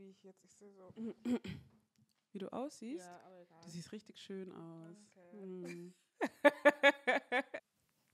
[0.00, 0.94] wie ich jetzt, ich sehe so.
[2.32, 3.04] Wie du aussiehst?
[3.04, 3.58] Ja, aber egal.
[3.64, 4.96] Du siehst richtig schön aus.
[5.14, 5.36] Okay.
[5.36, 5.92] Mm.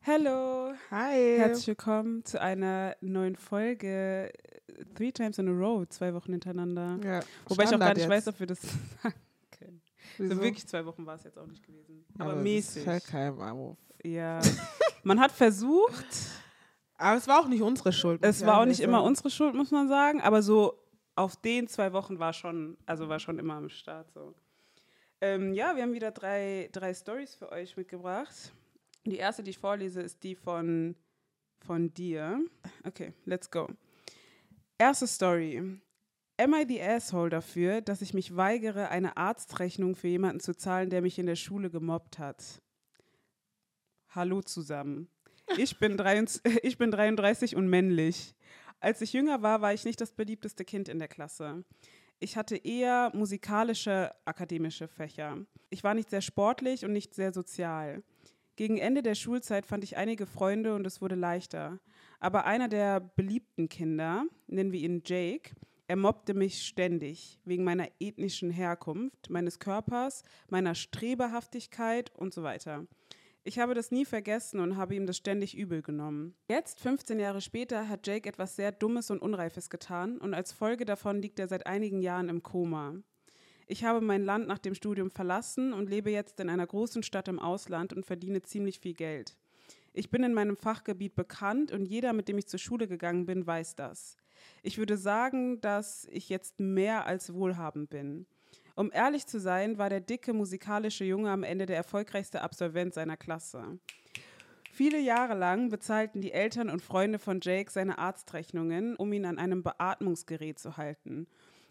[0.06, 1.36] Hallo, Hi.
[1.38, 6.98] herzlich willkommen zu einer neuen Folge äh, Three Times in a Row, zwei Wochen hintereinander.
[7.04, 8.10] Ja, Wobei ich auch gar Standard nicht jetzt.
[8.10, 9.14] weiß, ob wir das sagen
[9.52, 9.82] können.
[10.16, 10.34] Wieso?
[10.34, 12.04] So wirklich zwei Wochen war es jetzt auch nicht gewesen.
[12.18, 12.82] Aber das mäßig.
[12.82, 13.78] Ist halt kein Anruf.
[14.02, 14.40] Ja.
[15.04, 16.04] Man hat versucht,
[16.96, 18.24] Aber es war auch nicht unsere Schuld.
[18.24, 20.80] es war auch nicht immer unsere Schuld, muss man sagen, aber so
[21.16, 24.34] auf den zwei Wochen war schon, also war schon immer am Start so.
[25.20, 28.52] Ähm, ja, wir haben wieder drei, drei Stories für euch mitgebracht.
[29.06, 30.94] Die erste, die ich vorlese, ist die von,
[31.60, 32.44] von dir.
[32.84, 33.68] Okay, let's go.
[34.78, 35.80] Erste Story.
[36.38, 40.90] Am I the asshole dafür, dass ich mich weigere, eine Arztrechnung für jemanden zu zahlen,
[40.90, 42.60] der mich in der Schule gemobbt hat?
[44.10, 45.08] Hallo zusammen.
[45.56, 48.34] Ich bin, 23, ich bin 33 und männlich.
[48.80, 51.64] Als ich jünger war, war ich nicht das beliebteste Kind in der Klasse.
[52.18, 55.38] Ich hatte eher musikalische, akademische Fächer.
[55.70, 58.02] Ich war nicht sehr sportlich und nicht sehr sozial.
[58.56, 61.78] Gegen Ende der Schulzeit fand ich einige Freunde und es wurde leichter.
[62.20, 65.54] Aber einer der beliebten Kinder, nennen wir ihn Jake,
[65.88, 72.86] er mobbte mich ständig wegen meiner ethnischen Herkunft, meines Körpers, meiner Strebehaftigkeit und so weiter.
[73.46, 76.34] Ich habe das nie vergessen und habe ihm das ständig übel genommen.
[76.50, 80.84] Jetzt, 15 Jahre später, hat Jake etwas sehr Dummes und Unreifes getan und als Folge
[80.84, 82.96] davon liegt er seit einigen Jahren im Koma.
[83.68, 87.28] Ich habe mein Land nach dem Studium verlassen und lebe jetzt in einer großen Stadt
[87.28, 89.36] im Ausland und verdiene ziemlich viel Geld.
[89.92, 93.46] Ich bin in meinem Fachgebiet bekannt und jeder, mit dem ich zur Schule gegangen bin,
[93.46, 94.16] weiß das.
[94.64, 98.26] Ich würde sagen, dass ich jetzt mehr als wohlhabend bin.
[98.76, 103.16] Um ehrlich zu sein, war der dicke musikalische Junge am Ende der erfolgreichste Absolvent seiner
[103.16, 103.78] Klasse.
[104.70, 109.38] Viele Jahre lang bezahlten die Eltern und Freunde von Jake seine Arztrechnungen, um ihn an
[109.38, 111.26] einem Beatmungsgerät zu halten.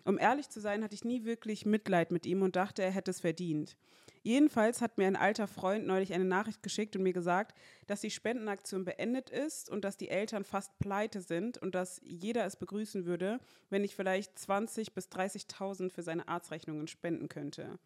[0.05, 3.11] Um ehrlich zu sein, hatte ich nie wirklich Mitleid mit ihm und dachte, er hätte
[3.11, 3.75] es verdient.
[4.21, 7.55] Jedenfalls hat mir ein alter Freund neulich eine Nachricht geschickt und mir gesagt,
[7.85, 12.45] dass die Spendenaktion beendet ist und dass die Eltern fast pleite sind und dass jeder
[12.45, 13.39] es begrüßen würde,
[13.69, 17.77] wenn ich vielleicht 20.000 bis 30.000 für seine Arztrechnungen spenden könnte.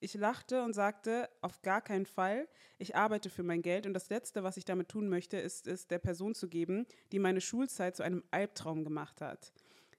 [0.00, 2.46] Ich lachte und sagte, auf gar keinen Fall.
[2.78, 5.88] Ich arbeite für mein Geld und das Letzte, was ich damit tun möchte, ist es
[5.88, 9.52] der Person zu geben, die meine Schulzeit zu einem Albtraum gemacht hat.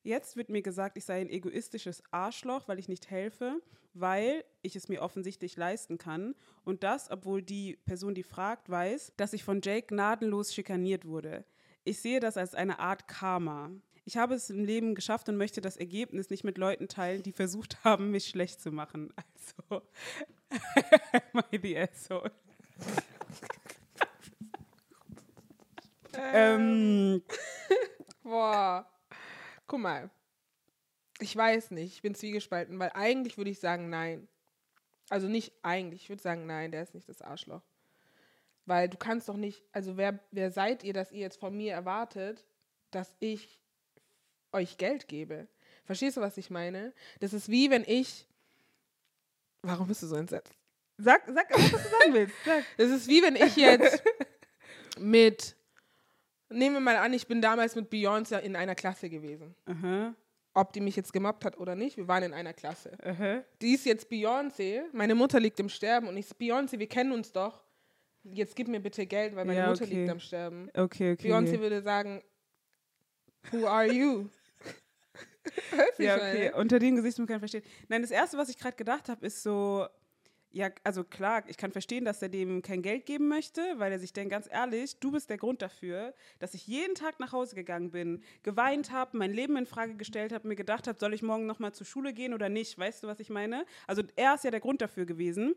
[0.03, 3.61] Jetzt wird mir gesagt, ich sei ein egoistisches Arschloch, weil ich nicht helfe,
[3.93, 6.35] weil ich es mir offensichtlich leisten kann.
[6.63, 11.43] Und das, obwohl die Person, die fragt, weiß, dass ich von Jake gnadenlos schikaniert wurde.
[11.83, 13.71] Ich sehe das als eine Art Karma.
[14.05, 17.31] Ich habe es im Leben geschafft und möchte das Ergebnis nicht mit Leuten teilen, die
[17.33, 19.13] versucht haben, mich schlecht zu machen.
[19.15, 19.83] Also,
[21.33, 22.31] am I the asshole?
[26.15, 27.21] ähm,
[28.23, 28.88] Boah.
[29.69, 30.09] Guck mal.
[31.19, 31.94] Ich weiß nicht.
[31.94, 34.28] Ich bin zwiegespalten, weil eigentlich würde ich sagen, nein.
[35.09, 36.03] Also nicht eigentlich.
[36.03, 37.62] Ich würde sagen, nein, der ist nicht das Arschloch.
[38.66, 41.74] Weil du kannst doch nicht, also wer, wer seid ihr, dass ihr jetzt von mir
[41.74, 42.46] erwartet,
[42.91, 43.62] dass ich
[44.52, 45.47] euch Geld gebe?
[45.86, 46.94] Verstehst du, was ich meine?
[47.19, 48.28] Das ist wie wenn ich.
[49.62, 50.53] Warum bist du so entsetzt?
[50.97, 52.36] sag, sag, was du sagen willst.
[52.44, 52.63] Sag.
[52.78, 54.03] Das ist wie wenn ich jetzt
[54.97, 55.56] mit.
[56.49, 59.55] Nehmen wir mal an, ich bin damals mit Beyoncé in einer Klasse gewesen.
[59.65, 60.13] Aha,
[60.55, 62.97] Ob die mich jetzt gemobbt hat oder nicht, wir waren in einer Klasse.
[63.03, 63.43] aha.
[63.61, 67.11] Die ist jetzt Beyoncé, meine Mutter liegt im Sterben und ich so, Beyoncé, wir kennen
[67.11, 67.63] uns doch.
[68.23, 69.93] Jetzt gib mir bitte Geld, weil meine Ja, Mutter okay.
[69.95, 70.69] liegt am Sterben.
[70.73, 71.31] Okay, okay.
[71.31, 72.21] Beyoncé würde sagen,
[73.51, 74.27] Who are you?
[75.97, 76.51] Ja, okay.
[76.53, 77.63] Unter dem Gesichtspunkt kann ich verstehen.
[77.88, 79.88] Nein, das Erste, was ich gerade gedacht habe, ist so,
[80.51, 83.99] ja, also klar, ich kann verstehen, dass er dem kein Geld geben möchte, weil er
[83.99, 87.55] sich denkt, ganz ehrlich, du bist der Grund dafür, dass ich jeden Tag nach Hause
[87.55, 91.21] gegangen bin, geweint habe, mein Leben in Frage gestellt habe, mir gedacht habe, soll ich
[91.21, 92.79] morgen nochmal zur Schule gehen oder nicht?
[92.79, 93.65] Weißt du, was ich meine?
[93.85, 95.53] Also er ist ja der Grund dafür gewesen.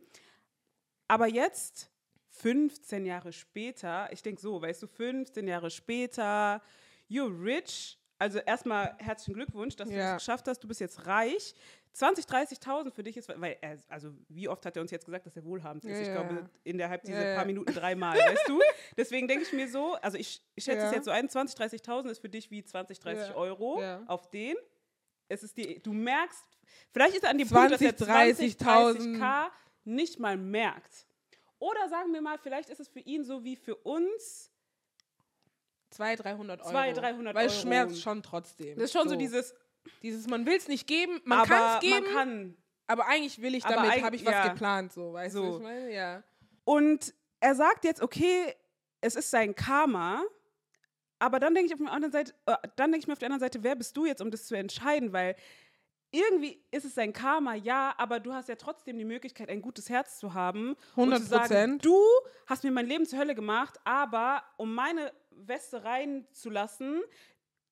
[1.08, 1.91] Aber jetzt,
[2.32, 6.62] 15 Jahre später, ich denke so, weißt du, 15 Jahre später,
[7.08, 7.98] you're rich.
[8.22, 10.12] Also erstmal herzlichen Glückwunsch, dass du Ja.
[10.12, 10.61] das geschafft hast.
[10.62, 11.56] Du bist jetzt reich.
[11.93, 15.26] 20, 30.000 für dich ist, weil er, also wie oft hat er uns jetzt gesagt,
[15.26, 15.99] dass er wohlhabend ist?
[15.99, 18.61] Ja, ich ja, glaube, innerhalb dieser Ja, paar Minuten dreimal, weißt du?
[18.96, 22.11] Deswegen denke ich mir so, also ich, ich schätze es jetzt so ein, 20, 30.000
[22.11, 24.55] ist für dich wie 20, 30 Ja, Euro auf den.
[25.29, 26.44] Es ist die, du merkst,
[26.93, 29.49] vielleicht ist er an dem Punkt, dass er 20, 20, 30k
[29.85, 31.06] nicht mal merkt.
[31.58, 34.51] Oder sagen wir mal, vielleicht ist es für ihn so wie für uns
[35.93, 36.71] 200, 300 Euro.
[36.71, 37.62] 200, 300 Weil es Euro.
[37.62, 38.75] schmerzt schon trotzdem.
[38.77, 39.55] Das ist schon so, dieses,
[40.03, 42.56] Dieses, man will es nicht geben, man kann es geben, man kann.
[42.87, 44.49] aber eigentlich will ich damit, habe ich was ja.
[44.49, 45.43] geplant, so, weißt So.
[45.44, 45.93] du, ich meine?
[45.93, 46.23] Ja.
[46.65, 48.55] Und er sagt jetzt, okay,
[49.00, 50.23] es ist sein Karma,
[51.19, 53.27] aber dann denke ich auf der anderen Seite, äh, dann denke ich mir auf der
[53.27, 55.12] anderen Seite, wer bist du jetzt, um das zu entscheiden?
[55.12, 55.35] Weil
[56.12, 59.89] irgendwie ist es sein Karma, ja, aber du hast ja trotzdem die Möglichkeit, ein gutes
[59.89, 60.77] Herz zu haben.
[60.91, 61.85] 100 Und zu sagen, Prozent.
[61.85, 61.99] du
[62.47, 67.02] hast mir mein Leben zur Hölle gemacht, aber um meine Weste reinzulassen,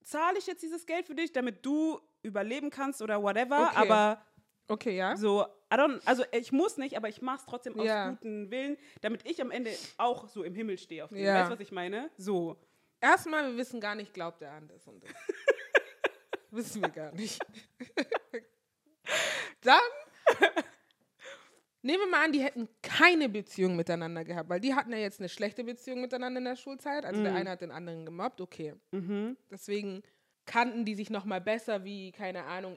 [0.03, 3.69] zahle ich jetzt dieses Geld für dich, damit du überleben kannst oder whatever.
[3.71, 3.77] Okay.
[3.77, 4.23] Aber
[4.69, 5.17] Okay, ja.
[5.17, 5.43] so,
[5.73, 8.11] I don't, also ich muss nicht, aber ich mache es trotzdem aus Ja.
[8.11, 11.19] gutem Willen, damit ich am Ende auch so im Himmel stehe auf dem.
[11.19, 11.41] Ja.
[11.41, 12.09] Weißt du, was ich meine?
[12.17, 12.57] So.
[13.01, 15.11] Erstmal, wir wissen gar nicht, glaubt er an das und das.
[16.53, 17.41] wissen wir gar nicht.
[19.63, 19.81] Dann
[21.83, 25.21] nehmen wir mal an, die hätten keine Beziehung miteinander gehabt, weil die hatten ja jetzt
[25.21, 27.05] eine schlechte Beziehung miteinander in der Schulzeit.
[27.05, 28.75] Also der eine hat den anderen gemobbt, okay.
[28.93, 29.37] Mhm.
[29.51, 30.03] Deswegen
[30.47, 32.77] kannten die sich noch mal besser wie, keine Ahnung,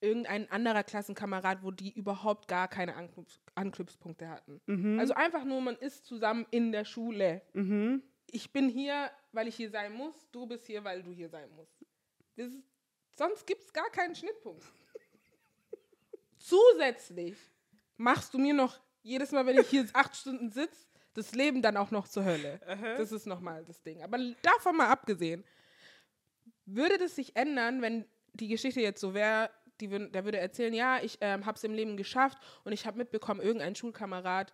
[0.00, 4.60] irgendein anderer Klassenkamerad, wo die überhaupt gar keine Anknüpf Anknüpfpunkte hatten.
[4.98, 7.42] Also einfach nur, man ist zusammen in der Schule.
[7.52, 8.02] Mhm.
[8.30, 11.50] Ich bin hier, weil ich hier sein muss, du bist hier, weil du hier sein
[11.56, 11.84] musst.
[12.36, 12.52] Das
[13.16, 14.64] sonst gibt es gar keinen Schnittpunkt.
[16.38, 17.36] Zusätzlich
[17.98, 21.76] machst du mir noch jedes Mal, wenn ich hier acht Stunden sitze, das Leben dann
[21.76, 22.60] auch noch zur Hölle.
[22.96, 24.02] Das ist nochmal das Ding.
[24.02, 25.44] Aber davon mal abgesehen,
[26.64, 29.50] würde das sich ändern, wenn die Geschichte jetzt so wäre,
[29.80, 33.40] der würde erzählen, ja, ich ähm, habe es im Leben geschafft und ich habe mitbekommen,
[33.40, 34.52] irgendein Schulkamerad,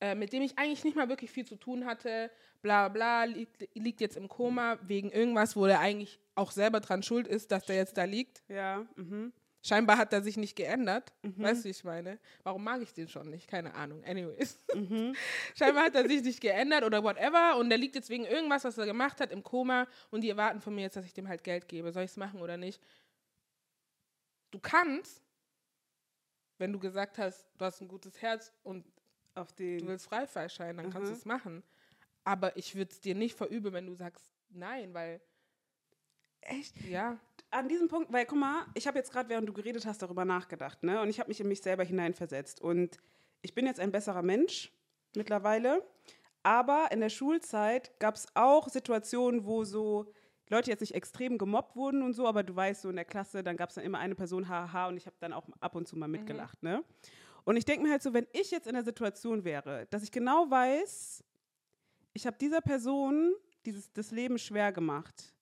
[0.00, 2.30] äh, mit dem ich eigentlich nicht mal wirklich viel zu tun hatte,
[2.62, 7.02] bla bla, liegt, liegt jetzt im Koma wegen irgendwas, wo er eigentlich auch selber dran
[7.02, 8.42] schuld ist, dass der jetzt da liegt.
[8.48, 8.86] Ja.
[8.96, 9.32] Mhm.
[9.62, 11.12] Scheinbar hat er sich nicht geändert.
[11.22, 12.18] Weißt du, wie ich meine?
[12.44, 13.48] Warum mag ich den schon nicht?
[13.48, 14.04] Keine Ahnung.
[14.04, 14.56] Anyways.
[15.56, 17.56] Scheinbar hat er sich nicht geändert oder whatever.
[17.56, 19.86] Und der liegt jetzt wegen irgendwas, was er gemacht hat, im Koma.
[20.10, 21.90] Und die erwarten von mir jetzt, dass ich dem halt Geld gebe.
[21.92, 22.80] Soll ich es machen oder nicht?
[24.52, 25.22] Du kannst,
[26.58, 28.86] wenn du gesagt hast, du hast ein gutes Herz und
[29.34, 29.78] Auf den.
[29.80, 31.18] du willst Freifahrtschein, dann kannst du Mhm.
[31.18, 31.62] es machen.
[32.24, 35.20] Aber ich würde es dir nicht verübeln, wenn du sagst nein, weil,
[36.40, 36.76] Echt?
[36.82, 37.18] ja.
[37.50, 40.24] An diesem Punkt, weil guck mal, ich habe jetzt gerade, während du geredet hast, darüber
[40.24, 41.00] nachgedacht, ne?
[41.00, 42.60] Und ich habe mich in mich selber hineinversetzt.
[42.60, 42.98] Und
[43.40, 44.72] ich bin jetzt ein besserer Mensch
[45.16, 45.82] mittlerweile.
[46.42, 50.12] Aber in der Schulzeit gab es auch Situationen, wo so
[50.50, 53.42] Leute jetzt nicht extrem gemobbt wurden und so, aber du weißt, so in der Klasse,
[53.42, 55.86] dann gab es dann immer eine Person, haha, und ich habe dann auch ab und
[55.86, 56.84] zu mal mitgelacht, ne?
[57.44, 60.12] Und ich denke mir halt so, wenn ich jetzt in der Situation wäre, dass ich
[60.12, 61.24] genau weiß,
[62.12, 63.34] ich habe dieser Person
[63.64, 65.34] dieses, das Leben schwer gemacht,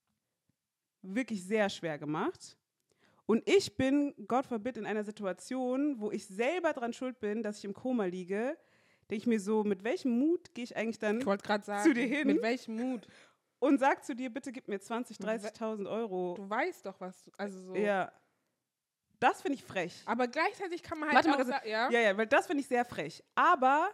[1.15, 2.57] wirklich sehr schwer gemacht.
[3.27, 7.59] Und ich bin, Gott verbit, in einer Situation, wo ich selber dran schuld bin, dass
[7.59, 8.57] ich im Koma liege,
[9.11, 12.07] denke ich mir so, mit welchem Mut gehe ich eigentlich dann Ich sagen, Zu dir
[12.07, 12.27] hin?
[12.29, 13.07] mit welchem Mut?
[13.59, 16.35] und sag zu dir, bitte gib mir 20, 30.000 Euro.
[16.37, 17.75] Du weißt doch, was du, also so.
[17.75, 18.13] Ja.
[19.19, 20.03] Das finde ich frech.
[20.05, 21.91] Aber gleichzeitig kann man halt Warte mal, auch also- sagen, ja.
[21.91, 23.25] Ja, ja, weil das finde ich sehr frech.
[23.35, 23.91] Aber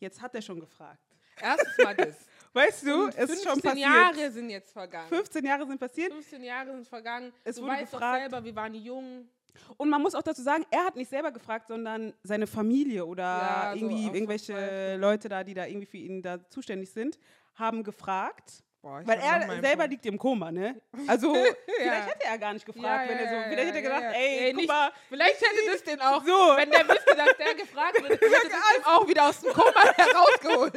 [0.00, 1.00] jetzt hat er schon gefragt.
[1.40, 2.16] Erstens mal das.
[2.52, 3.88] Weißt du, Und es ist schon 15 passiert.
[4.18, 5.08] Jahre sind jetzt vergangen.
[5.08, 7.32] 15 Jahre sind passiert 15 Jahre sind vergangen.
[7.44, 8.20] Es du wurde weißt doch gefragt.
[8.22, 9.28] selber, wir waren jung.
[9.76, 13.22] Und man muss auch dazu sagen, er hat nicht selber gefragt, sondern seine Familie oder
[13.22, 14.96] Ja, so irgendwie aus irgendwelche.
[14.96, 17.18] Leute da, die da irgendwie für ihn da zuständig sind,
[17.54, 18.62] haben gefragt.
[18.82, 19.90] Boah, Weil er selber Punkt.
[19.90, 20.80] liegt im Koma, ne?
[21.06, 24.46] Also, vielleicht hätte er gar nicht gefragt, wenn er so, vielleicht hätte er gedacht, ey,
[24.52, 26.56] guck nicht- mal, Vielleicht hätte das den auch, So.
[26.56, 28.42] wenn der wüsste, dass der gefragt wird, hätte das
[28.76, 30.74] den auch wieder aus dem Koma herausgeholt.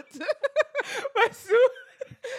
[1.14, 1.56] weißt du?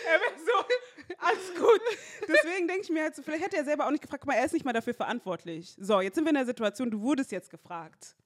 [0.07, 1.81] Er wäre so, alles gut.
[2.29, 4.37] Deswegen denke ich mir halt so, vielleicht hätte er selber auch nicht gefragt, guck mal,
[4.39, 5.75] er ist nicht mal dafür verantwortlich.
[5.79, 8.17] So, jetzt sind wir in der Situation, du wurdest jetzt gefragt.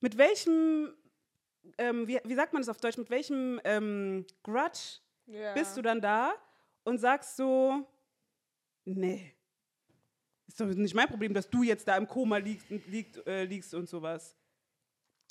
[0.00, 0.94] Mit welchem,
[1.78, 5.54] ähm, wie, wie sagt man das auf Deutsch, mit welchem ähm, Grudge Ja.
[5.54, 6.34] bist du dann da
[6.84, 7.86] und sagst so,
[8.84, 9.34] nee,
[10.46, 13.44] ist doch nicht mein Problem, dass du jetzt da im Koma liegst, und- liegt, äh,
[13.44, 14.36] liegst und sowas.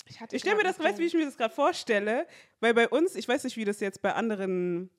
[0.06, 2.26] Ich, Ich stelle mir das, weißt wie ich mir das gerade vorstelle?
[2.60, 4.90] Weil bei uns, ich weiß nicht, wie das jetzt bei anderen,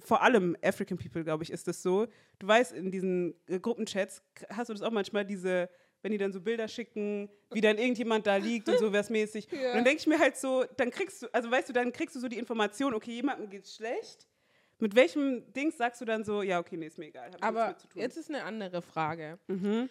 [0.00, 2.06] vor allem African People, glaube ich, ist das so.
[2.38, 5.70] Du weißt, in diesen äh, Gruppenchats hast du das auch manchmal, diese,
[6.02, 9.46] wenn die dann so Bilder schicken, wie dann irgendjemand da liegt und sowas mäßig.
[9.52, 9.68] Ja.
[9.70, 12.14] Und dann denke ich mir halt so, dann kriegst du, also weißt du, dann kriegst
[12.16, 14.26] du so die Information, okay, jemandem geht's schlecht.
[14.78, 17.30] Mit welchem Dings sagst du dann so, ja, okay, nee, ist mir egal.
[17.40, 18.02] Aber nichts mit zu tun.
[18.02, 19.38] jetzt ist eine andere Frage.
[19.46, 19.88] Mhm.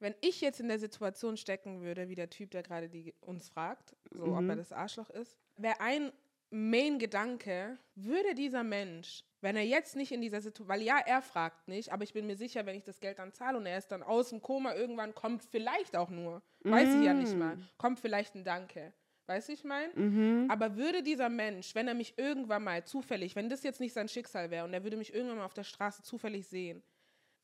[0.00, 2.88] Wenn ich jetzt in der Situation stecken würde, wie der Typ, der gerade
[3.20, 4.50] uns fragt, so ob Mhm.
[4.50, 6.12] er das Arschloch ist, wäre ein
[6.50, 11.68] Main-Gedanke, würde dieser Mensch, wenn er jetzt nicht in dieser Situation, weil ja, er fragt
[11.68, 13.88] nicht, aber ich bin mir sicher, wenn ich das Geld dann zahle und er ist
[13.92, 17.68] dann aus dem Koma, irgendwann kommt vielleicht auch nur, weiß ich ja nicht mal, Mm.
[17.78, 18.92] kommt vielleicht ein Danke.
[19.26, 19.92] Weißt du, ich meine?
[19.94, 20.50] Mhm.
[20.50, 24.08] Aber würde dieser Mensch, wenn er mich irgendwann mal zufällig, wenn das jetzt nicht sein
[24.08, 26.82] Schicksal wäre und er würde mich irgendwann mal auf der Straße zufällig sehen,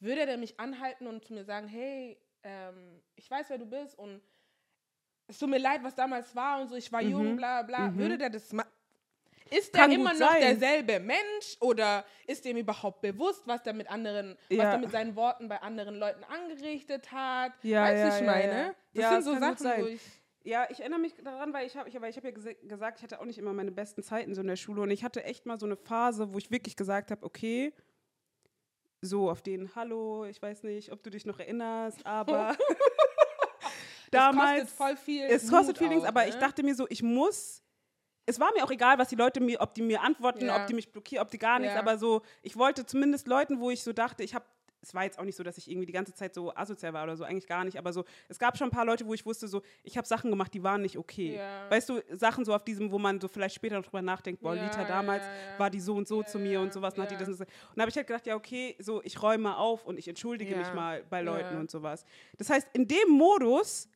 [0.00, 3.98] würde er mich anhalten und zu mir sagen, hey, ähm, ich weiß, wer du bist
[3.98, 4.22] und
[5.26, 7.94] es tut mir leid, was damals war und so, ich war jung, bla bla.
[7.98, 8.70] Würde der das machen?
[9.56, 10.40] Ist der immer noch sein.
[10.40, 14.72] derselbe Mensch oder ist dem überhaupt bewusst, was der mit anderen, was Ja.
[14.72, 17.52] er mit seinen Worten bei anderen Leuten angerichtet hat?
[17.62, 18.74] Ja, weißt du, ja, ich meine?
[18.94, 20.00] Das sind so Sachen, wo ich.
[20.46, 23.02] Ja, ich erinnere mich daran, weil ich habe ich, weil ich hab ja gesagt, ich
[23.02, 25.46] hatte auch nicht immer meine besten Zeiten so in der Schule und ich hatte echt
[25.46, 27.72] mal so eine Phase, wo ich wirklich gesagt habe, okay,
[29.00, 32.54] so auf den Hallo, ich weiß nicht, ob du dich noch erinnerst, aber
[34.10, 35.24] damals es kostet voll viel.
[35.24, 36.28] es kostet viel Dings, aber ne?
[36.28, 37.62] ich dachte mir so, ich muss
[38.26, 40.60] es war mir auch egal, was die Leute mir, ob die mir antworten, Ja.
[40.60, 41.80] ob die mich blockieren, ob die gar nichts, Ja.
[41.80, 44.44] aber so, ich wollte zumindest Leuten, wo ich so dachte, ich habe
[44.86, 47.04] es war jetzt auch nicht so, dass ich irgendwie die ganze Zeit so asozial war
[47.04, 49.24] oder so, eigentlich gar nicht, aber so, es gab schon ein paar Leute, wo ich
[49.24, 51.36] wusste, so, ich habe Sachen gemacht, die waren nicht okay.
[51.36, 51.70] Ja.
[51.70, 54.54] Weißt du, Sachen so auf diesem, wo man so vielleicht später noch drüber nachdenkt, boah,
[54.54, 55.58] Ja, Lita damals ja.
[55.58, 57.48] war die so und so zu mir und sowas und hat die das und das.
[57.48, 60.06] Und da habe ich halt gedacht, ja, okay, so, ich räume mal auf und ich
[60.06, 62.04] entschuldige mich mal bei Leuten und sowas.
[62.36, 63.88] Das heißt, in dem Modus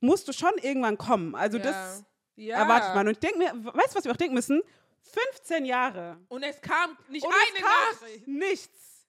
[0.00, 1.34] musst du schon irgendwann kommen.
[1.34, 2.04] Also das
[2.36, 2.58] ja.
[2.58, 3.06] erwartet man.
[3.06, 4.62] Und ich denke mir, weißt du, was wir auch denken müssen?
[5.02, 6.18] 15 Jahre.
[6.28, 8.28] Und es kam nicht Und es eine kam Nachricht.
[8.28, 9.06] Nichts.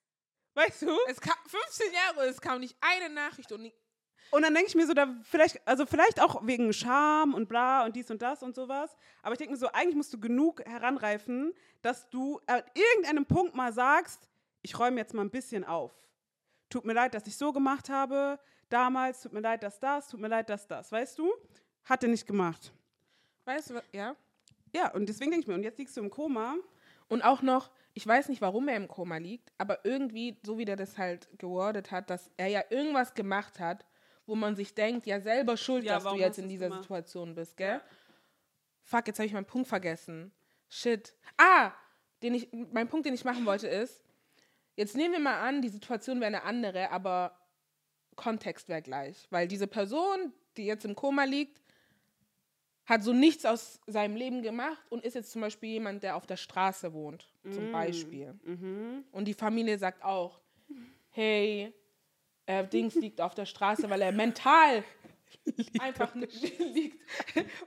[0.55, 0.97] Weißt du?
[1.07, 3.73] Es kam 15 Jahre und es kam nicht eine Nachricht und nie,
[4.31, 7.85] Und dann denke ich mir so, da vielleicht, also vielleicht auch wegen Scham und bla
[7.85, 8.95] und dies und das und sowas.
[9.23, 13.55] Aber ich denke mir so, eigentlich musst du genug heranreifen, dass du an irgendeinem Punkt
[13.55, 14.29] mal sagst,
[14.61, 15.91] ich räume jetzt mal ein bisschen auf.
[16.69, 18.39] Tut mir leid, dass ich so gemacht habe
[18.69, 20.91] damals, tut mir leid, dass das, tut mir leid, dass das.
[20.91, 21.31] Weißt du?
[21.83, 22.71] Hat er nicht gemacht.
[23.45, 24.15] Weißt du, ja?
[24.73, 26.55] Ja, und deswegen denke ich mir, und jetzt liegst du im Koma.
[27.09, 30.65] Und auch noch, ich weiß nicht, warum er im Koma liegt, aber irgendwie, so wie
[30.65, 33.85] der das halt gewordet hat, dass er ja irgendwas gemacht hat,
[34.25, 36.83] wo man sich denkt, ja selber schuld, Ja, dass du jetzt in dieser gemacht?
[36.83, 37.81] Situation bist, gell?
[38.81, 40.31] Fuck, jetzt habe ich meinen Punkt vergessen.
[40.69, 41.13] Shit.
[41.37, 41.71] Ah,
[42.23, 44.03] den ich, mein Punkt, den ich machen wollte, ist,
[44.75, 47.37] jetzt nehmen wir mal an, die Situation wäre eine andere, aber
[48.15, 49.27] Kontext wäre gleich.
[49.29, 51.61] Weil diese Person, die jetzt im Koma liegt,
[52.85, 56.25] hat so nichts aus seinem Leben gemacht und ist jetzt zum Beispiel jemand, der auf
[56.25, 58.33] der Straße wohnt, zum Beispiel.
[59.11, 60.39] Und die Familie sagt auch,
[61.11, 61.73] hey,
[62.45, 64.83] äh, Dings liegt auf der Straße, weil er mental
[65.79, 66.99] einfach nicht liegt,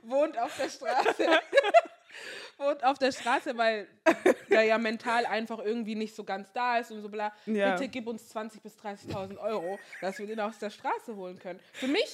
[0.03, 1.27] wohnt auf der Straße.
[2.57, 3.87] wohnt auf der Straße, weil
[4.49, 7.33] der ja mental einfach irgendwie nicht so ganz da ist und so bla.
[7.45, 7.73] Ja.
[7.73, 11.59] Bitte gib uns 20.000 bis 30.000 Euro, dass wir den aus der Straße holen können.
[11.73, 12.13] Für mich,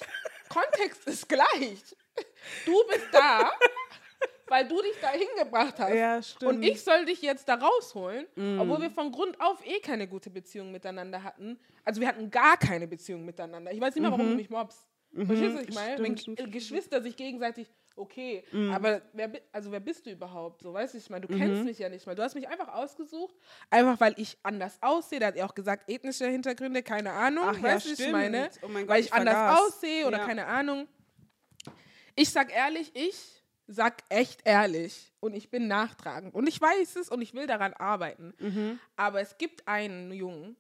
[0.50, 1.96] Kontext ist gleich.
[2.66, 3.52] Du bist da,
[4.48, 5.94] weil du dich da hingebracht hast.
[5.94, 6.52] Ja, stimmt.
[6.54, 8.26] Und ich soll dich jetzt da rausholen,
[8.60, 11.60] obwohl wir von Grund auf eh keine gute Beziehung miteinander hatten.
[11.86, 13.72] Also wir hatten gar keine Beziehung miteinander.
[13.72, 14.86] Ich weiß nicht mal, warum du mich mobst.
[15.16, 15.98] Verstehst du, ich meine?
[16.04, 20.10] Wenn Stimmt, stimmt, G- stimmt, Geschwister sich gegenseitig, okay, aber wer, also wer bist du
[20.10, 20.64] überhaupt?
[20.64, 22.16] So, weißt du, ich meine, du kennst mich ja nicht mal.
[22.16, 23.36] Du hast mich einfach ausgesucht,
[23.70, 25.20] einfach weil ich anders aussehe.
[25.20, 27.44] Da hat er auch gesagt, ethnische Hintergründe, keine Ahnung.
[27.48, 28.12] Ach ja, weißt du, was ich stimmt.
[28.12, 28.50] meine?
[28.64, 30.26] Oh mein Gott, weil ich, ich anders aussehe oder Ja.
[30.26, 30.88] keine Ahnung.
[32.16, 37.10] Ich sag ehrlich, ich sag echt ehrlich und ich bin nachtragend und ich weiß es
[37.10, 38.34] und ich will daran arbeiten.
[38.40, 38.80] Mhm.
[38.96, 40.56] Aber es gibt einen Jungen.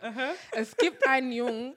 [0.52, 1.76] es gibt einen Jungen,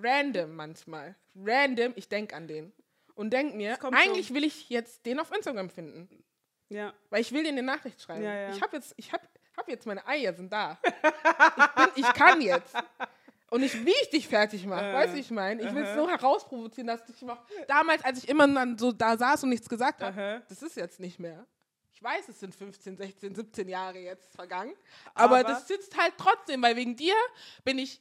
[0.00, 2.72] random manchmal, random, ich denk an den
[3.14, 4.34] und denk mir, eigentlich so.
[4.34, 6.08] will ich jetzt den auf Instagram finden,
[6.68, 6.92] Ja.
[7.10, 8.22] weil ich will dir eine Nachricht schreiben.
[8.22, 8.50] Ja, ja.
[8.54, 9.20] Ich habe jetzt, ich hab,
[9.56, 10.78] hab jetzt meine Eier sind da.
[10.84, 12.76] ich, bin, ich kann jetzt.
[13.50, 15.62] Und nicht, wie ich dich fertig mache, Äh, weißt du, ich meine?
[15.62, 17.38] Ich will es so herausprovozieren, dass ich mach.
[17.66, 20.42] Damals, als ich immer dann so da saß und nichts gesagt habe, Aha.
[20.48, 21.46] das ist jetzt nicht mehr.
[21.92, 24.72] Ich weiß, es sind 15, 16, 17 Jahre jetzt vergangen.
[25.14, 27.14] Aber, Aber- das sitzt halt trotzdem, weil wegen dir
[27.64, 28.00] bin ich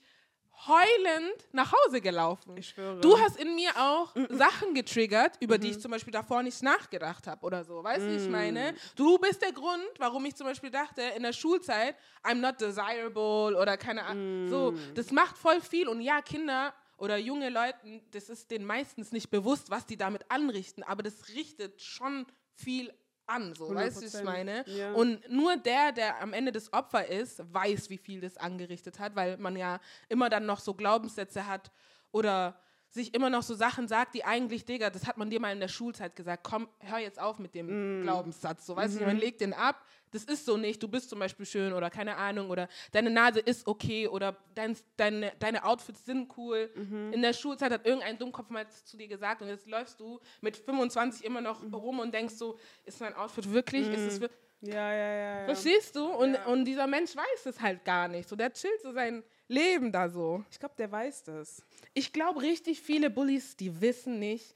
[0.66, 2.58] heulend nach Hause gelaufen.
[2.58, 3.00] Ich schwöre.
[3.00, 7.28] Du hast in mir auch Sachen getriggert, über die ich zum Beispiel davor nicht nachgedacht
[7.28, 7.84] habe oder so.
[7.84, 8.74] Weißt du, wie ich meine?
[8.96, 13.56] Du bist der Grund, warum ich zum Beispiel dachte, in der Schulzeit, I'm not desirable
[13.60, 14.50] oder keine Ahnung.
[14.50, 15.88] So, das macht voll viel.
[15.88, 17.78] Und ja, Kinder oder junge Leute,
[18.12, 22.92] das ist denen meistens nicht bewusst, was die damit anrichten, aber das richtet schon viel
[23.28, 24.64] an, so, weißt du, wie ich 100%, meine?
[24.68, 24.94] ja.
[24.94, 29.16] Und nur der, der am Ende das Opfer ist, weiß, wie viel das angerichtet hat,
[29.16, 29.80] weil man ja
[30.10, 31.72] immer dann noch so Glaubenssätze hat
[32.12, 32.60] oder
[32.98, 35.62] sich immer noch so Sachen sagt, die eigentlich, Digga, das hat man dir mal in
[35.62, 39.40] der Schulzeit gesagt, komm, hör jetzt auf mit dem Glaubenssatz, so, weißt du, man legt
[39.40, 42.68] den ab, das ist so nicht, du bist zum Beispiel schön oder keine Ahnung oder
[42.92, 46.70] deine Nase ist okay oder dein, deine, deine Outfits sind cool.
[47.12, 50.58] In der Schulzeit hat irgendein Dummkopf mal zu dir gesagt und jetzt läufst du mit
[50.58, 54.92] 25 immer noch rum und denkst so, ist mein Outfit wirklich, ist es wirklich, Ja,
[54.92, 55.40] ja, ja.
[55.42, 55.46] ja.
[55.46, 56.06] Verstehst du?
[56.06, 56.46] Und, Ja.
[56.46, 58.28] und dieser Mensch weiß es halt gar nicht.
[58.28, 60.44] So, der chillt so sein Leben da so.
[60.52, 61.62] Ich glaube, der weiß das.
[61.94, 64.56] Ich glaube, richtig viele Bullies, die wissen nicht,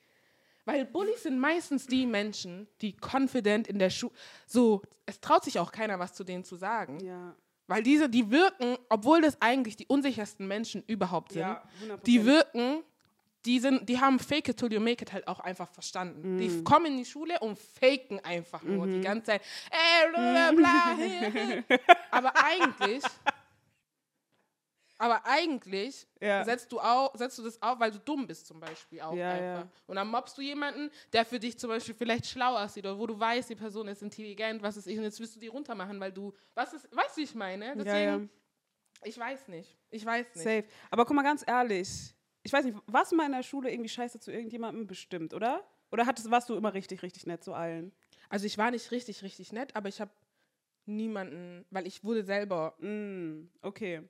[0.65, 4.13] weil Bullies sind meistens die Menschen, die confident in der Schule,
[4.45, 6.99] so, es traut sich auch keiner was zu denen zu sagen.
[6.99, 7.35] Ja.
[7.67, 12.03] Weil diese, die wirken, obwohl das eigentlich die unsichersten Menschen überhaupt sind, Ja, 100%.
[12.03, 12.83] die wirken
[13.45, 16.35] die, sind, die haben Fake it till you make it halt auch einfach verstanden.
[16.35, 16.37] Mm.
[16.37, 18.91] Die kommen in die Schule und faken einfach nur Mhm.
[18.93, 19.41] die ganze Zeit.
[19.71, 21.79] Ey, bla, bla, bla.
[22.11, 23.03] aber eigentlich,
[25.01, 26.45] aber eigentlich Ja.
[26.45, 29.29] setzt, du auch, setzt du das auf, weil du dumm bist zum Beispiel auch Ja,
[29.31, 29.61] einfach.
[29.61, 29.67] ja.
[29.87, 33.07] Und dann mobst du jemanden, der für dich zum Beispiel vielleicht schlau aussieht oder wo
[33.07, 35.99] du weißt, die Person ist intelligent, was ist ich, und jetzt willst du die runtermachen,
[35.99, 37.73] weil du, was ist, weißt du, wie ich meine?
[37.75, 38.21] Deswegen, ja, ja.
[39.03, 39.75] ich weiß nicht.
[39.89, 40.43] Ich weiß nicht.
[40.43, 40.65] Safe.
[40.91, 42.13] Aber guck mal ganz ehrlich.
[42.43, 45.67] Ich weiß nicht, warst du mal in der Schule irgendwie scheiße zu irgendjemandem bestimmt, oder?
[45.91, 47.91] Oder hattest, warst du immer richtig, richtig nett zu allen?
[48.29, 50.11] Also ich war nicht richtig, richtig nett, aber ich habe
[50.85, 54.07] niemanden, weil ich wurde selber, Mm, okay.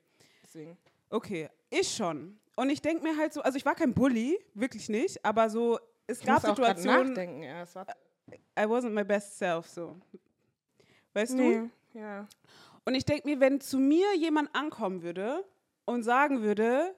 [0.53, 0.77] Deswegen.
[1.09, 2.39] Okay, ich schon.
[2.55, 5.79] Und ich denke mir halt so, also ich war kein Bully, wirklich nicht, aber so,
[6.07, 7.75] es Ich gab muss auch Situationen, nachdenken erst.
[7.75, 7.93] Warte.
[8.57, 9.97] I wasn't my best self, so.
[11.13, 11.37] Weißt du?
[11.37, 12.27] Nee, ja.
[12.85, 15.45] Und ich denke mir, wenn zu mir jemand ankommen würde
[15.85, 16.95] und sagen würde,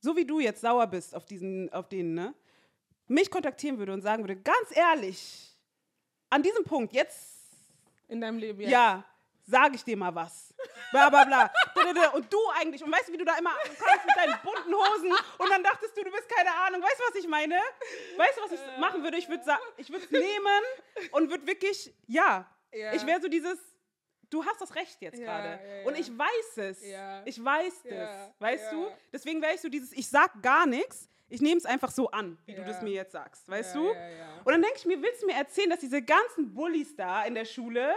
[0.00, 2.34] so wie du jetzt sauer bist auf diesen, auf den, ne,
[3.06, 5.56] mich kontaktieren würde und sagen würde, ganz ehrlich,
[6.30, 7.38] an diesem Punkt, jetzt,
[8.08, 8.68] In deinem Leben, ja.
[8.68, 9.04] ja,
[9.48, 10.54] sage ich dir mal was.
[10.90, 11.50] Bla bla bla.
[12.12, 15.12] Und du eigentlich, und weißt du, wie du da immer kommst mit deinen bunten Hosen
[15.38, 16.82] und dann dachtest du, du bist keine Ahnung.
[16.82, 17.56] Weißt du, was ich meine?
[18.16, 19.16] Weißt du, was ich machen würde?
[19.18, 19.42] Ich würde
[19.76, 20.62] ich es nehmen
[21.12, 22.92] und würde wirklich, ja, Ja.
[22.92, 23.58] ich wäre so dieses,
[24.30, 25.48] du hast das Recht jetzt gerade.
[25.82, 26.00] ja, Und ja.
[26.00, 26.82] ich weiß es.
[27.24, 28.30] Ich weiß das.
[28.38, 28.88] Weißt du?
[29.12, 31.08] Deswegen wäre ich so dieses, ich sag gar nichts.
[31.30, 32.66] Ich nehme es einfach so an, wie du Ja.
[32.66, 33.46] das mir jetzt sagst.
[33.50, 33.88] Weißt Ja, du?
[33.92, 34.38] ja.
[34.44, 37.34] Und dann denke ich mir, willst du mir erzählen, dass diese ganzen Bullies da in
[37.34, 37.94] der Schule,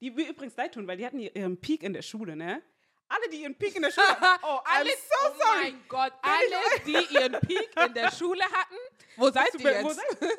[0.00, 2.62] die mir übrigens leid tun, weil die hatten ihren Peak in der Schule, ne?
[3.08, 4.40] Alle, die ihren Peak in der Schule hatten.
[4.44, 5.62] Oh, I'm Alle, so oh sorry.
[5.62, 8.74] mein Gott, alle, die ihren Peak in der Schule hatten,
[9.16, 10.00] wo seid ihr mir- wo jetzt?
[10.18, 10.18] seid-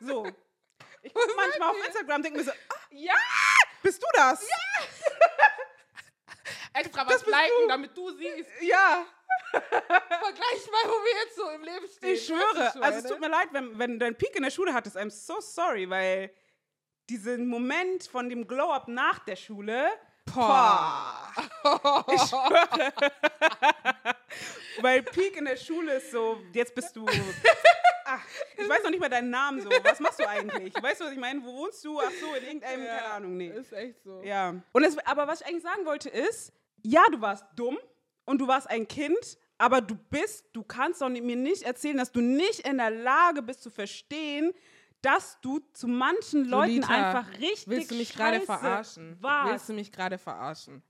[0.00, 0.26] So.
[1.02, 3.14] Ich gucke manchmal auf Instagram, denke mir so, ah, Ja,
[3.82, 4.46] bist du das?
[6.74, 8.50] extra was liken, damit du siehst.
[8.60, 9.06] Ja.
[9.50, 12.14] Vergleich mal, wo wir jetzt so im Leben stehen.
[12.14, 12.82] Ich schwöre.
[12.82, 14.96] Also es tut mir leid, wenn, wenn du einen Peak in der Schule hattest.
[14.96, 16.30] I'm so sorry, weil
[17.08, 19.88] diesen Moment von dem Glow-Up nach der Schule,
[20.34, 21.32] Boah.
[22.12, 22.92] ich schwöre.
[24.80, 27.06] weil Peak in der Schule ist so, jetzt bist du...
[28.10, 28.24] Ach,
[28.56, 29.68] ich weiß noch nicht mal deinen Namen so.
[29.82, 30.74] Was machst du eigentlich?
[30.82, 31.42] Weißt du, was ich meine?
[31.44, 32.00] Wo wohnst du?
[32.00, 33.48] Ach so, in irgendeinem, keine Ahnung, nee.
[33.48, 34.22] Ist echt so.
[34.22, 34.54] Ja.
[34.72, 37.78] Und es, aber was ich eigentlich sagen wollte ist, ja, du warst dumm
[38.24, 42.10] und du warst ein Kind, aber du bist, du kannst doch mir nicht erzählen, dass
[42.10, 44.54] du nicht in der Lage bist zu verstehen,
[45.02, 49.16] dass du zu manchen Leuten Lolita, einfach richtig Willst du mich gerade verarschen?
[49.20, 49.50] warst.
[49.52, 50.82] Willst du mich gerade verarschen?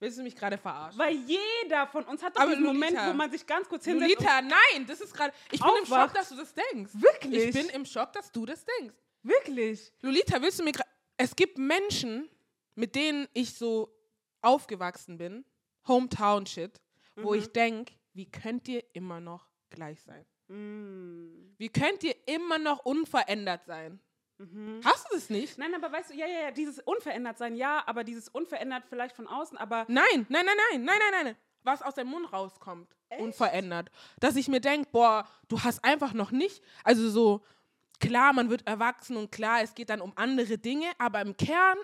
[0.00, 0.98] Willst du mich gerade verarschen?
[0.98, 4.42] Weil jeder von uns hat doch diesen Moment, wo man sich ganz kurz hinsetzt Lolita,
[4.42, 5.32] nein, das ist gerade.
[5.52, 5.86] Ich bin im.
[5.86, 6.90] Schock, dass du das denkst.
[6.94, 7.44] Wirklich?
[7.44, 8.96] Ich bin im Schock, dass du das denkst.
[9.22, 9.92] wirklich.
[10.00, 10.88] Lolita, willst du mir gerade.
[11.16, 12.28] Es gibt Menschen,
[12.74, 13.94] mit denen ich so
[14.40, 15.44] aufgewachsen bin,
[15.86, 16.80] Hometown-Shit,
[17.16, 17.38] wo Mhm.
[17.38, 20.26] ich denke, wie könnt ihr immer noch gleich sein?
[20.52, 21.54] Mm.
[21.56, 24.00] Wie könnt ihr immer noch unverändert sein?
[24.38, 24.80] Mhm.
[24.84, 25.56] Hast du das nicht?
[25.56, 29.14] Nein, aber weißt du, ja, ja, ja, dieses unverändert sein, ja, aber dieses unverändert vielleicht
[29.14, 31.36] von außen, aber Nein, nein, nein, nein, nein, nein, nein.
[31.62, 33.88] Was aus dem Mund rauskommt, unverändert.
[34.18, 37.44] Dass ich mir denke, boah, du hast einfach noch nicht, also so,
[38.00, 41.78] klar, man wird erwachsen und klar, es geht dann um andere Dinge, aber im Kern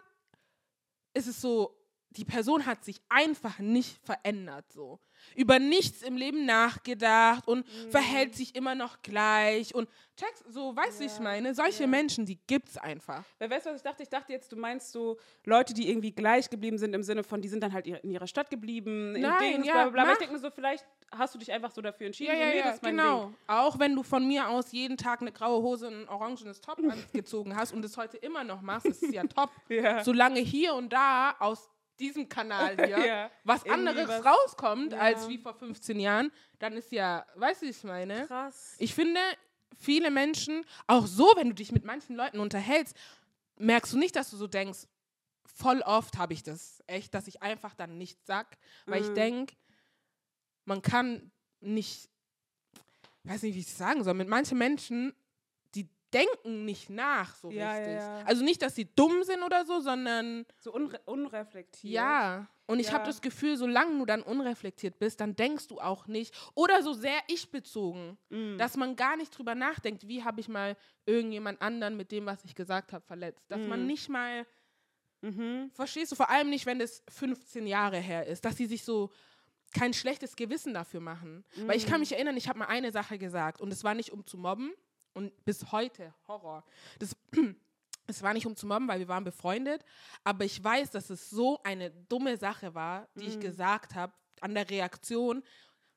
[1.14, 1.76] ist es so,
[2.11, 4.98] die Person hat sich einfach nicht verändert, so.
[5.37, 11.01] Über nichts im Leben nachgedacht und verhält sich immer noch gleich und checkst, so, weißt
[11.01, 13.25] du, ich meine, solche Menschen, die gibt's einfach.
[13.38, 14.03] Weil weißt du, was ich dachte?
[14.03, 17.41] Ich dachte jetzt, du meinst so Leute, die irgendwie gleich geblieben sind im Sinne von,
[17.41, 20.03] die sind dann halt in ihrer Stadt geblieben, in Nein, Dings, ja, bla bla bla.
[20.03, 22.33] Aber ich denke mir so, vielleicht hast du dich einfach so dafür entschieden.
[22.33, 23.27] Ja, ja, ja, genau.
[23.27, 23.37] Ding.
[23.47, 26.79] Auch wenn du von mir aus jeden Tag eine graue Hose und ein orangenes Top
[26.79, 29.51] angezogen hast und es heute immer noch machst, ist es ja top.
[29.69, 30.03] Ja.
[30.03, 33.31] Solange hier und da aus diesem Kanal hier Ja.
[33.45, 34.99] was anderes was- rauskommt Ja.
[34.99, 38.27] als wie vor 15 Jahren, dann ist ja, weißt du, wie ich meine?
[38.27, 38.75] Krass.
[38.79, 39.21] Ich finde,
[39.79, 42.97] viele Menschen, auch so, wenn du dich mit manchen Leuten unterhältst,
[43.57, 44.87] merkst du nicht, dass du so denkst,
[45.45, 48.57] voll oft habe ich das echt, dass ich einfach dann nichts sag,
[48.87, 49.15] weil ich Mhm.
[49.15, 49.55] denke,
[50.65, 52.09] man kann nicht,
[53.25, 55.15] weiß nicht, wie ich es sagen soll, mit manchen Menschen,
[56.14, 57.94] denken nicht nach so Ja, ja, richtig.
[57.97, 58.23] ja.
[58.25, 61.92] Also nicht, dass sie dumm sind oder so, sondern So unre unreflektiert.
[61.94, 62.49] ja.
[62.71, 62.92] Und ich Ja.
[62.94, 66.92] habe das Gefühl, solange du dann unreflektiert bist, dann denkst du auch nicht, oder so
[66.92, 68.59] sehr ich-bezogen, Mm.
[68.59, 72.44] dass man gar nicht drüber nachdenkt, wie habe ich mal irgendjemand anderen mit dem, was
[72.44, 73.42] ich gesagt habe, verletzt.
[73.49, 73.87] Dass man Mhm.
[73.87, 74.47] nicht mal,
[75.23, 75.71] Mhm.
[75.73, 79.11] verstehst du, vor allem nicht, wenn das 15 Jahre her ist, dass sie sich so
[79.73, 81.44] kein schlechtes Gewissen dafür machen.
[81.66, 84.12] Weil ich kann mich erinnern, ich habe mal eine Sache gesagt und es war nicht
[84.12, 84.73] um zu mobben
[85.18, 86.64] und bis heute Horror.
[86.98, 87.14] Das,
[88.07, 89.85] es war nicht um zu mobben, weil wir waren befreundet,
[90.24, 93.40] aber ich weiß, dass es so eine dumme Sache war, die ich Mhm.
[93.40, 95.42] gesagt habe, an der Reaktion,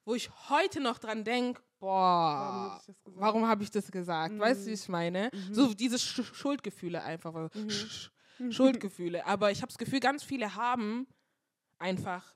[0.06, 3.20] wo ich heute noch dran denke, boah, hab ich das gesagt?
[3.22, 4.38] warum habe ich das gesagt?
[4.40, 4.70] Weißt du, Mhm.
[4.70, 5.30] wie ich meine?
[5.32, 5.54] Mhm.
[5.54, 7.34] So diese Sch Schuldgefühle einfach.
[7.54, 7.70] Mhm.
[7.70, 8.12] Sch
[8.50, 9.24] Schuldgefühle.
[9.28, 11.06] Aber ich habe das Gefühl, ganz viele haben
[11.78, 12.36] einfach,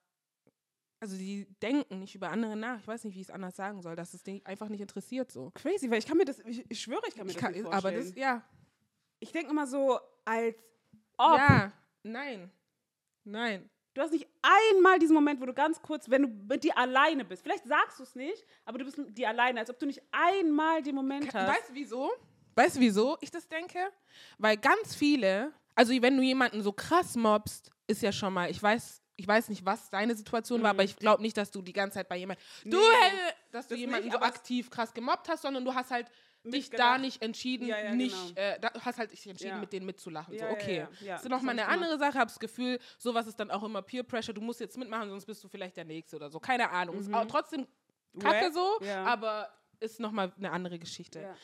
[0.99, 2.79] also die denken nicht über andere nach.
[2.79, 5.31] Ich weiß nicht, wie ich es anders sagen soll, dass es die einfach nicht interessiert
[5.31, 5.51] so.
[5.53, 7.51] Crazy, weil ich kann mir das, ich, ich schwöre, ich kann mir Ich das kann,
[7.53, 8.05] nicht aber vorstellen.
[8.05, 8.43] das, ja.
[9.19, 10.55] ich denke immer so, als
[11.17, 11.37] ob.
[11.37, 11.71] Ja,
[12.03, 12.51] nein.
[13.23, 13.69] Nein.
[13.93, 17.23] Du hast nicht einmal diesen Moment, wo du ganz kurz, wenn du mit dir alleine
[17.23, 19.85] bist, vielleicht sagst du es nicht, aber du bist mit dir alleine, als ob du
[19.85, 21.47] nicht einmal den Moment hast.
[21.47, 22.11] Weißt du wieso?
[22.55, 23.79] Weißt du wieso ich das denke?
[24.37, 28.61] Weil ganz viele, also wenn du jemanden so krass mobst, ist ja schon mal, ich
[28.61, 30.79] weiß, ich weiß nicht, was deine Situation war, Mhm.
[30.79, 33.67] aber ich glaube nicht, dass du die ganze Zeit bei jemandem, du, Nee, hey, dass
[33.67, 36.07] du jemanden nicht, so aktiv krass gemobbt hast, sondern du hast halt
[36.43, 38.39] dich da nicht entschieden, Ja, ja, nicht, genau.
[38.47, 39.59] äh, da, du hast halt dich entschieden, Ja.
[39.61, 40.37] mit denen mitzulachen.
[40.37, 40.87] So, okay.
[40.99, 44.03] Das ist nochmal eine andere Sache, hab das Gefühl, sowas ist dann auch immer Peer
[44.03, 46.39] Pressure, du musst jetzt mitmachen, sonst bist du vielleicht der Nächste oder so.
[46.39, 46.99] Keine Ahnung.
[46.99, 47.15] Ist Mhm.
[47.15, 47.65] auch trotzdem
[48.19, 49.49] kacke so, aber
[49.79, 51.35] ist nochmal eine andere Geschichte.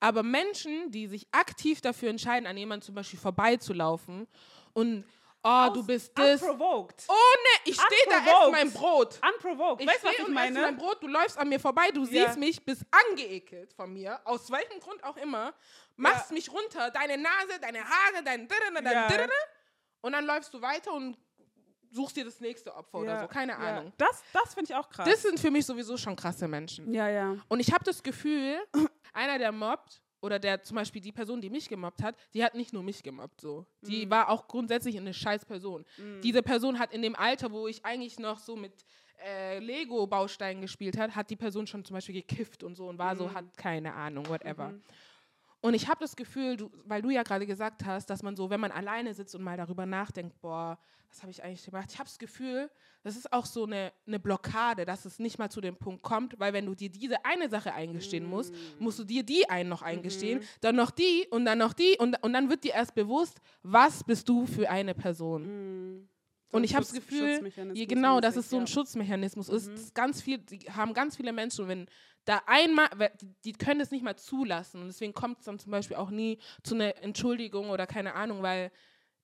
[0.00, 4.26] Aber Menschen, die sich aktiv dafür entscheiden, an jemanden zum Beispiel vorbeizulaufen
[4.72, 5.04] und,
[5.42, 6.42] oh, du bist das.
[6.42, 7.04] Unprovoked.
[7.08, 9.20] Oh ne, ich stehe da, esse mein Brot.
[9.34, 9.82] Unprovoked.
[9.82, 10.60] Ich weißt du, was ich meine?
[10.60, 12.26] mein Brot, du läufst an mir vorbei, du Ja.
[12.26, 15.54] siehst mich, bist angeekelt von mir, aus welchem Grund auch immer,
[15.96, 16.34] machst Ja.
[16.34, 19.28] mich runter, deine Nase, deine Haare, dein Dirrene, dein Ja.
[20.00, 21.16] Und dann läufst du weiter und
[21.90, 23.56] suchst dir das nächste Opfer oder Ja, so, keine.
[23.56, 23.92] Ahnung.
[23.96, 25.08] Das, das finde ich auch krass.
[25.08, 26.92] Das sind für mich sowieso schon krasse Menschen.
[26.92, 27.36] ja, ja.
[27.48, 28.60] Und ich habe das Gefühl,
[29.12, 32.54] einer, der mobbt, oder der zum Beispiel die Person, die mich gemobbt hat, die hat
[32.54, 33.66] nicht nur mich gemobbt so.
[33.82, 34.10] Die Mhm.
[34.10, 35.84] war auch grundsätzlich eine scheiß Person.
[35.96, 36.20] Mhm.
[36.22, 38.72] Diese Person hat in dem Alter, wo ich eigentlich noch so mit
[39.24, 43.16] äh, Lego-Bausteinen gespielt hat, hat die Person schon zum Beispiel gekifft und so und war
[43.16, 43.34] so, Mhm.
[43.34, 44.74] hat keine Ahnung, whatever.
[45.62, 45.68] Mhm.
[45.68, 48.50] Und ich habe das Gefühl, du, weil du ja gerade gesagt hast, dass man so,
[48.50, 51.88] wenn man alleine sitzt und mal darüber nachdenkt, boah, was habe ich eigentlich gemacht?
[51.90, 52.70] Ich habe das Gefühl,
[53.02, 56.38] das ist auch so eine, eine Blockade, dass es nicht mal zu dem Punkt kommt,
[56.38, 59.82] weil wenn du dir diese eine Sache eingestehen musst, musst du dir die einen noch
[59.82, 63.40] eingestehen, dann noch die und dann noch die und, und dann wird dir erst bewusst,
[63.62, 65.46] was bist du für eine Person.
[65.46, 66.08] Mhm.
[66.50, 68.66] So Und ich habe das Gefühl, je, genau, dass es so ein ja.
[68.66, 69.68] Schutzmechanismus ist.
[69.68, 69.90] Mhm.
[69.94, 71.86] Ganz viel, die haben ganz viele Menschen, wenn
[72.24, 72.88] da einmal,
[73.20, 74.82] die- die können es nicht mal zulassen.
[74.82, 78.42] Und deswegen kommt es dann zum Beispiel auch nie zu einer Entschuldigung oder keine Ahnung,
[78.42, 78.70] weil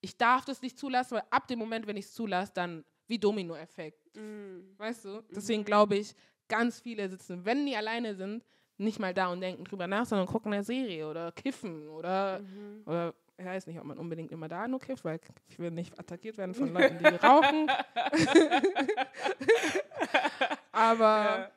[0.01, 3.19] ich darf das nicht zulassen, weil ab dem Moment, wenn ich es zulasse, dann wie
[3.19, 4.17] Dominoeffekt.
[4.17, 4.75] Mhm.
[4.79, 5.23] Weißt du?
[5.35, 6.15] Deswegen glaube ich,
[6.49, 8.45] ganz viele sitzen, wenn die alleine sind,
[8.77, 12.83] nicht mal da und denken drüber nach, sondern gucken eine Serie oder kiffen oder Mhm.
[12.87, 15.99] oder ich weiß nicht, ob man unbedingt immer da nur kifft, weil ich will nicht
[15.99, 17.69] attackiert werden von Leuten, die rauchen.
[20.73, 21.51] Aber ja.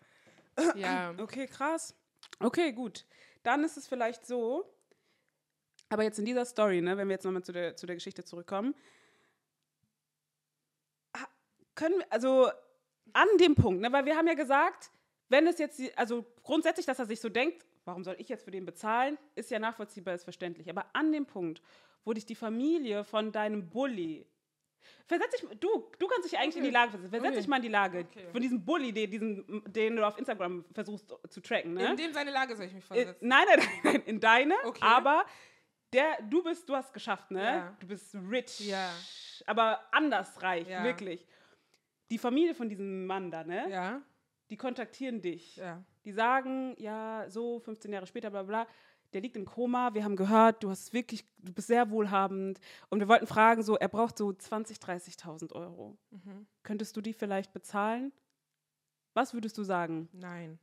[1.20, 1.96] Okay, krass.
[2.40, 3.06] Okay, gut.
[3.44, 4.66] Dann ist es vielleicht so,
[5.90, 8.24] aber jetzt in dieser Story, ne, wenn wir jetzt nochmal zu der, zu der Geschichte
[8.24, 8.76] zurückkommen,
[11.76, 12.50] können wir, also
[13.14, 14.92] an dem Punkt, ne, weil wir haben ja gesagt,
[15.30, 18.52] wenn es jetzt, also grundsätzlich, dass er sich so denkt, warum soll ich jetzt für
[18.52, 20.70] den bezahlen, ist ja nachvollziehbar, ist verständlich.
[20.70, 21.62] Aber an dem Punkt,
[22.04, 24.26] wo dich die Familie von deinem Bully
[25.08, 27.10] Versetz dich, du, du kannst dich eigentlich in die Lage versetzen.
[27.12, 27.40] Versetz Okay.
[27.40, 28.28] dich mal in die Lage Okay.
[28.32, 31.74] von diesem Bully, den, diesen, den du auf Instagram versuchst zu tracken.
[31.76, 31.92] Ne?
[31.92, 33.28] In dem seine Lage soll ich mich Äh, versetzen.
[33.28, 34.56] nein, nein, nein, in deine.
[34.66, 34.82] Okay.
[34.84, 35.26] Aber
[35.94, 37.42] der, du bist, du hast geschafft, ne?
[37.44, 37.78] Ja.
[37.80, 38.60] Du bist rich.
[38.68, 38.92] Ja.
[39.46, 40.84] Aber anders reich, Ja.
[40.84, 41.26] wirklich.
[42.10, 43.70] Die Familie von diesem Mann da, ne?
[43.70, 44.02] Ja,
[44.50, 45.56] Die kontaktieren dich.
[45.58, 45.84] ja.
[46.06, 48.68] Die sagen, ja, so 15 Jahre später, bla bla,
[49.14, 52.60] der liegt im Koma, wir haben gehört, du hast wirklich, du bist sehr wohlhabend.
[52.90, 55.98] Und wir wollten fragen, so, er braucht so 20.000, 30.000 Euro.
[56.12, 56.46] Mhm.
[56.64, 58.12] Könntest du die vielleicht bezahlen?
[59.14, 60.10] Was würdest du sagen?
[60.12, 60.60] Nein.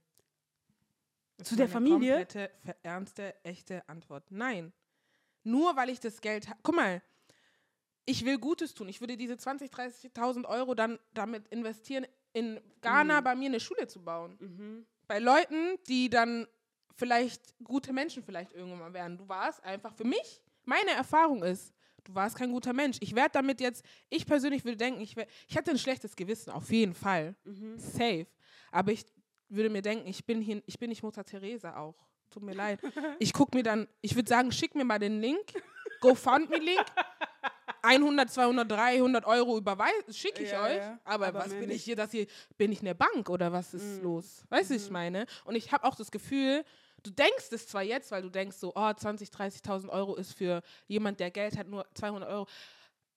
[1.38, 2.12] Das Zu der Familie?
[2.18, 2.50] Komplette,
[2.83, 4.24] ernste, echte Antwort.
[4.30, 4.72] Nein.
[5.42, 6.61] Nur weil ich das Geld habe.
[6.62, 7.02] Guck mal,
[8.04, 8.88] ich will Gutes tun.
[8.88, 9.70] Ich würde diese 20.000,
[10.14, 13.24] 30.000 Euro dann damit investieren, in Ghana Mhm.
[13.24, 14.37] bei mir eine Schule zu bauen.
[14.40, 14.87] Mhm.
[15.07, 16.46] bei Leuten, die dann
[16.96, 19.18] vielleicht gute Menschen vielleicht irgendwann mal werden.
[19.18, 21.72] Du warst einfach für mich, meine Erfahrung ist,
[22.04, 22.98] du warst kein guter Mensch.
[23.00, 26.50] Ich werde damit jetzt, ich persönlich würde denken, ich, wär, ich hatte ein schlechtes Gewissen,
[26.50, 27.35] auf jeden Fall.
[27.44, 27.78] Mhm.
[27.78, 28.26] Safe.
[28.70, 29.04] Aber ich
[29.48, 31.94] würde mir denken, ich bin, hier, ich bin nicht Mutter Teresa auch.
[32.30, 32.80] Tut mir leid.
[33.18, 35.52] Ich gucke mir dann, ich würde sagen, schick mir mal den Link,
[36.00, 36.85] GoFundMe-Link.
[37.83, 40.76] 100, 200, 300 Euro überweisen, schicke ich Ja, euch.
[40.76, 40.98] ja.
[41.04, 42.26] Aber, Aber was bin ich hier, dass hier,
[42.57, 44.04] bin ich eine Bank oder was ist Mm.
[44.04, 44.44] los?
[44.48, 45.26] Weißt du, ich meine?
[45.44, 46.64] Und ich habe auch das Gefühl,
[47.04, 50.62] du denkst es zwar jetzt, weil du denkst so, oh, 20, 30.000 Euro ist für
[50.88, 52.46] jemand, der Geld hat, nur 200 Euro.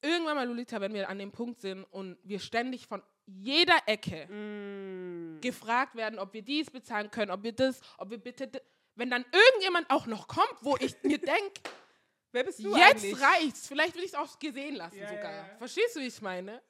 [0.02, 4.28] Irgendwann mal, Lolita, wenn wir an dem Punkt sind und wir ständig von jeder Ecke
[4.28, 5.42] Mhm.
[5.42, 8.50] gefragt werden, ob wir dies bezahlen können, ob wir das, ob wir bitte,
[8.96, 11.62] wenn dann irgendjemand auch noch kommt, wo ich mir denke,
[12.34, 13.20] Wer bist du jetzt eigentlich?
[13.22, 15.32] reicht's, vielleicht will ich es auch gesehen lassen Ja, sogar.
[15.32, 15.46] ja.
[15.58, 16.62] Verstehst du, wie ich meine?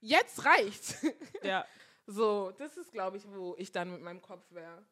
[0.00, 0.96] Jetzt reicht's.
[1.42, 1.66] Ja.
[2.06, 4.84] so, das ist, glaube ich, wo ich dann mit meinem Kopf wäre.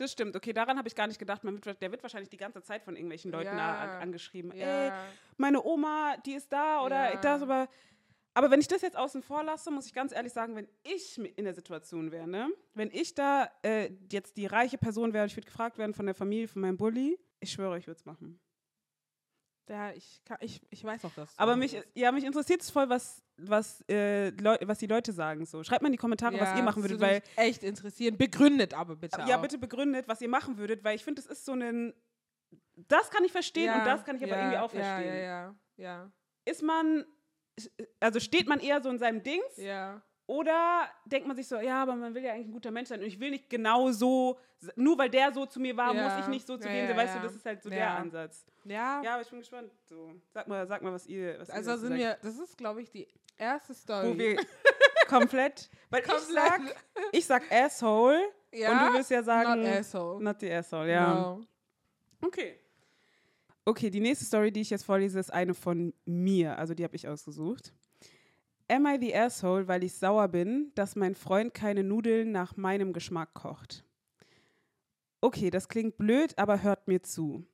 [0.00, 0.34] Das stimmt.
[0.36, 1.42] Okay, daran habe ich gar nicht gedacht.
[1.44, 3.98] Wird, der wird wahrscheinlich die ganze Zeit von irgendwelchen Leuten Ja.
[3.98, 4.50] angeschrieben.
[4.52, 4.92] Ey,
[5.36, 7.16] meine Oma, die ist da oder Ja.
[7.20, 7.68] das, aber.
[8.32, 11.18] Aber wenn ich das jetzt außen vor lasse, muss ich ganz ehrlich sagen, wenn ich
[11.18, 12.48] in der Situation wäre, ne?
[12.74, 16.14] wenn ich da äh, jetzt die reiche Person wäre, ich würde gefragt werden von der
[16.14, 18.38] Familie, von meinem Bulli, ich schwöre, ich würde es machen.
[19.70, 21.32] Ja, ich, kann, ich, ich weiß auch das.
[21.38, 24.32] Aber mich, ja, mich interessiert es voll, was, was, äh,
[24.66, 25.46] was die Leute sagen.
[25.46, 25.62] So.
[25.62, 28.18] Schreibt mal in die Kommentare, was ihr machen würdet, weil echt interessieren.
[28.18, 29.42] Begründet aber bitte Ja, auch.
[29.42, 31.94] bitte begründet, was ihr machen würdet, weil ich finde, das ist so ein.
[32.74, 35.14] Das kann ich verstehen Ja, und das kann ich aber ja, irgendwie auch verstehen.
[35.14, 36.12] Ja, ja, ja.
[36.44, 37.04] Ist man.
[38.00, 40.02] Also steht man eher so in seinem Dings Ja.
[40.30, 43.00] Oder denkt man sich so, ja, aber man will ja eigentlich ein guter Mensch sein
[43.00, 44.38] und ich will nicht genau so,
[44.76, 46.04] nur weil der so zu mir war, Ja.
[46.08, 46.96] muss ich nicht so zu Ja, dem ja, sein.
[46.96, 47.20] Weißt ja.
[47.20, 48.46] du, das ist halt so der Ansatz.
[48.64, 49.72] Ja, Ja, aber ich bin gespannt.
[49.86, 51.36] So, sag mal, sag mal, was ihr.
[51.40, 54.08] Was also ihr sind wir, das ist, glaube ich, die erste Story.
[54.08, 54.36] Wo wir
[55.08, 55.68] komplett.
[55.90, 56.28] Weil ich Komplett.
[56.32, 56.60] sag,
[57.10, 58.20] ich sag Asshole
[58.52, 58.70] ja?
[58.70, 59.62] und du wirst ja sagen.
[59.62, 60.22] Not asshole.
[60.22, 61.12] Not the asshole, ja.
[61.12, 61.40] No.
[62.22, 62.56] Okay.
[63.64, 66.56] Okay, die nächste Story, die ich jetzt vorlese, ist eine von mir.
[66.56, 67.72] Also die habe ich ausgesucht.
[68.70, 72.92] Am I the asshole, weil ich sauer bin, dass mein Freund keine Nudeln nach meinem
[72.92, 73.84] Geschmack kocht?
[75.20, 77.44] Okay, das klingt blöd, aber hört mir zu.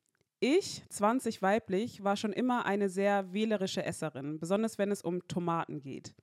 [0.40, 5.81] Ich, 20 weiblich, war schon immer eine sehr wählerische Esserin, besonders wenn es um Tomaten
[5.81, 6.14] geht.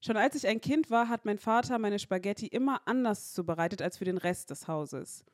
[0.00, 3.98] Schon als ich ein Kind war, hat mein Vater meine Spaghetti immer anders zubereitet als
[3.98, 5.24] für den Rest des Hauses.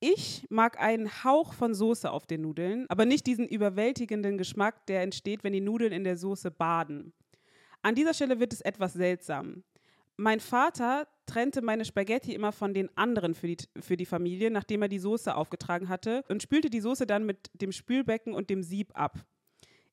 [0.00, 5.02] Ich mag einen Hauch von Soße auf den Nudeln, aber nicht diesen überwältigenden Geschmack, der
[5.02, 7.12] entsteht, wenn die Nudeln in der Soße baden.
[7.82, 9.64] An dieser Stelle wird es etwas seltsam.
[10.16, 14.82] Mein Vater trennte meine Spaghetti immer von den anderen für die, für die Familie, nachdem
[14.82, 18.62] er die Soße aufgetragen hatte und spülte die Soße dann mit dem Spülbecken und dem
[18.62, 19.24] Sieb ab.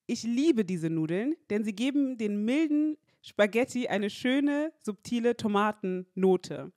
[0.06, 6.72] Ich liebe diese Nudeln, denn sie geben den milden Spaghetti eine schöne, subtile Tomatennote.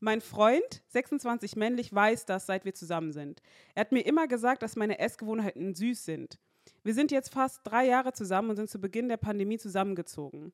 [0.00, 3.40] Mein Freund, 26 männlich, weiß das, seit wir zusammen sind.
[3.74, 6.40] Er hat mir immer gesagt, dass meine Essgewohnheiten süß sind.
[6.84, 10.52] Wir sind jetzt fast drei Jahre zusammen und sind zu Beginn der Pandemie zusammengezogen.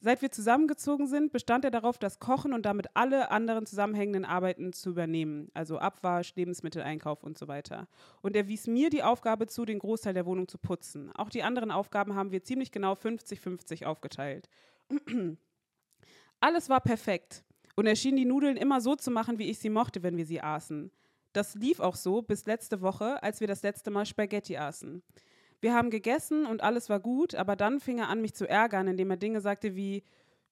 [0.00, 4.72] Seit wir zusammengezogen sind, bestand er darauf, das Kochen und damit alle anderen zusammenhängenden Arbeiten
[4.72, 7.88] zu übernehmen, also Abwasch, Lebensmitteleinkauf und so weiter.
[8.22, 11.10] Und er wies mir die Aufgabe zu, den Großteil der Wohnung zu putzen.
[11.16, 14.48] Auch die anderen Aufgaben haben wir ziemlich genau 50-50 aufgeteilt.
[16.40, 17.42] Alles war perfekt.
[17.74, 20.26] Und er schien die Nudeln immer so zu machen, wie ich sie mochte, wenn wir
[20.26, 20.92] sie aßen.
[21.32, 25.02] Das lief auch so bis letzte Woche, als wir das letzte Mal Spaghetti aßen.
[25.60, 28.86] Wir haben gegessen und alles war gut, aber dann fing er an, mich zu ärgern,
[28.86, 30.04] indem er Dinge sagte wie,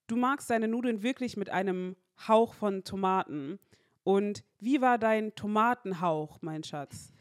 [0.08, 3.58] du magst deine Nudeln wirklich mit einem Hauch von Tomaten.
[4.02, 7.12] Und wie war dein Tomatenhauch, mein Schatz?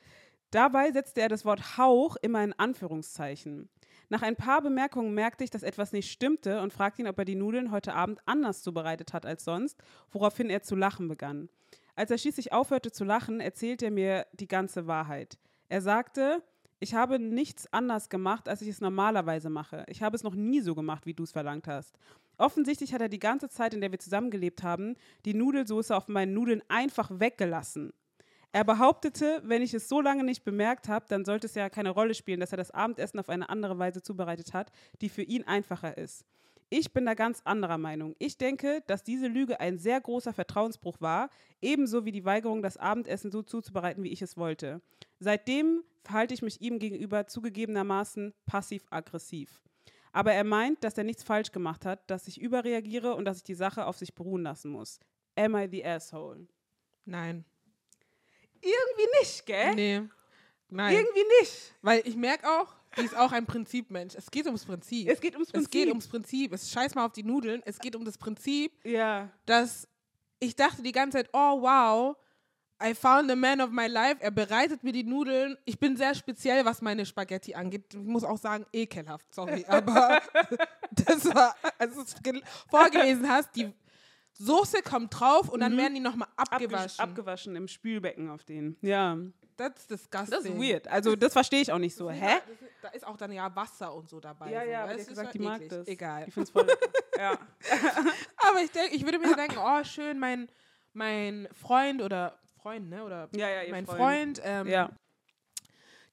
[0.51, 3.69] Dabei setzte er das Wort Hauch immer in Anführungszeichen.
[4.09, 7.25] Nach ein paar Bemerkungen merkte ich, dass etwas nicht stimmte und fragte ihn, ob er
[7.25, 11.49] die Nudeln heute Abend anders zubereitet hat als sonst, woraufhin er zu lachen begann.
[11.95, 15.37] Als er schließlich aufhörte zu lachen, erzählte er mir die ganze Wahrheit.
[15.69, 16.43] Er sagte,
[16.85, 19.83] ich habe nichts anders gemacht, als ich es normalerweise mache.
[19.87, 21.97] Ich habe es noch nie so gemacht, wie du es verlangt hast.
[22.37, 24.95] Offensichtlich hat er die ganze Zeit, in der wir zusammengelebt haben,
[25.25, 27.91] die Nudelsoße auf meinen Nudeln einfach weggelassen.
[28.51, 31.89] Er behauptete, wenn ich es so lange nicht bemerkt habe, dann sollte es ja keine
[31.89, 34.71] Rolle spielen, dass er das Abendessen auf eine andere Weise zubereitet hat,
[35.01, 36.23] die für ihn einfacher ist.
[36.69, 38.15] Ich bin da ganz anderer Meinung.
[38.17, 41.29] Ich denke, dass diese Lüge ein sehr großer Vertrauensbruch war,
[41.61, 44.81] ebenso wie die Weigerung, das Abendessen so zuzubereiten, wie ich es wollte.
[45.19, 49.61] Seitdem verhalte ich mich ihm gegenüber zugegebenermaßen passiv-aggressiv.
[50.11, 53.43] Aber er meint, dass er nichts falsch gemacht hat, dass ich überreagiere und dass ich
[53.43, 54.99] die Sache auf sich beruhen lassen muss.
[55.35, 56.47] Am I the asshole?
[57.03, 57.45] Nein.
[58.61, 59.75] Irgendwie nicht, gell?
[59.75, 60.01] Nee.
[60.69, 60.95] Nein.
[60.95, 61.75] Irgendwie nicht.
[61.81, 64.15] Weil ich merke auch, die ist auch ein Prinzipmensch.
[64.15, 65.09] Es geht ums Prinzip.
[65.09, 65.65] Es geht ums Prinzip.
[65.67, 66.53] Es geht ums Prinzip.
[66.53, 67.61] Es scheiß mal auf die Nudeln.
[67.65, 69.29] Es geht um das Prinzip, Ja.
[69.45, 69.87] dass
[70.39, 72.15] ich dachte die ganze Zeit, oh wow,
[72.83, 74.17] I found the man of my life.
[74.19, 75.57] Er bereitet mir die Nudeln.
[75.63, 77.85] Ich bin sehr speziell, was meine Spaghetti angeht.
[77.93, 79.63] Ich muss auch sagen, ekelhaft, sorry.
[79.67, 80.21] Aber
[80.91, 83.71] das war, als du es gel- vorgelesen hast, die
[84.37, 85.77] Soße kommt drauf und dann Mhm.
[85.77, 86.65] werden die nochmal Abgewaschen.
[86.75, 86.99] abgewaschen.
[86.99, 88.75] Abgewaschen im Spülbecken auf den.
[88.81, 89.17] Ja.
[89.57, 90.31] That's disgusting.
[90.31, 90.85] Das ist weird.
[90.89, 92.09] Also, das verstehe ich auch nicht so.
[92.11, 92.39] Hä?
[92.45, 94.51] das ist, da ist auch dann ja Wasser und so dabei.
[94.51, 94.69] Ja, so.
[94.69, 95.69] ja, Das ist gesagt, die mag eklig.
[95.69, 95.87] das.
[95.87, 96.25] Egal.
[96.27, 96.67] Ich finde es voll
[97.17, 97.37] ja.
[98.49, 100.49] Aber ich, denk, ich würde mir denken, oh, schön, mein,
[100.91, 103.05] mein Freund oder Freund, ne?
[103.05, 103.97] Oder Ja, ja, mein Freund.
[104.39, 104.89] Freund, ähm, Ja.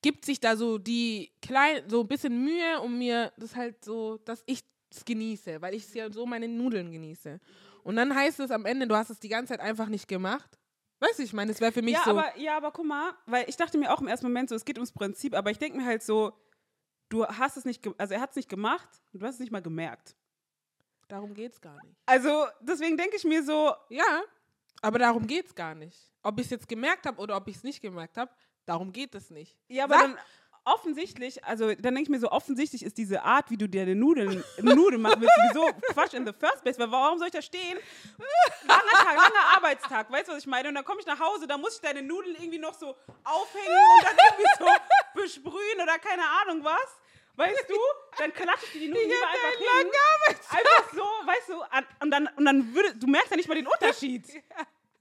[0.03, 4.19] gibt sich da so die klein, so ein bisschen Mühe, um mir das halt so,
[4.19, 4.61] dass ich
[4.95, 7.41] es genieße, weil ich es ja so meine Nudeln genieße.
[7.83, 10.59] Und dann heißt es am Ende, du hast es die ganze Zeit einfach nicht gemacht.
[11.01, 12.11] Weißt du, ich meine, es wäre für mich ja, so.
[12.13, 14.65] aber, ja, aber guck mal, weil ich dachte mir auch im ersten Moment so, es
[14.65, 16.33] geht ums Prinzip, aber ich denke mir halt so,
[17.09, 19.51] du hast es nicht, also er hat es nicht gemacht und du hast es nicht
[19.51, 20.15] mal gemerkt.
[21.09, 21.97] darum geht es gar nicht.
[22.07, 24.23] Also deswegen denke ich mir so, Ja,
[24.81, 26.11] Aber darum geht es gar nicht.
[26.23, 28.31] Ob ich es jetzt gemerkt habe oder ob ich es nicht gemerkt habe,
[28.65, 29.59] darum geht es nicht.
[29.69, 30.19] Ja, aber Sag- dann
[30.65, 33.95] offensichtlich, also dann denke ich mir so, offensichtlich ist diese Art, wie du dir eine
[33.95, 37.43] Nudeln, Nudeln machen willst, sowieso Quatsch in the first place, weil warum soll ich da
[37.43, 37.79] stehen?
[38.67, 40.69] Langer Tag, langer Arbeitstag, weißt du, was ich meine?
[40.69, 43.77] Und dann komme ich nach Hause, dann muss ich deine Nudeln irgendwie noch so aufhängen
[43.99, 44.67] und dann irgendwie so
[45.21, 46.99] besprühen oder keine Ahnung was.
[47.35, 47.77] Weißt du?
[48.19, 49.91] Dann klatsche ich dir die Nudeln lieber einfach hin.
[50.51, 51.63] Einfach so, weißt du,
[52.05, 54.27] und dann, und dann würde, du merkst ja nicht mal den Unterschied.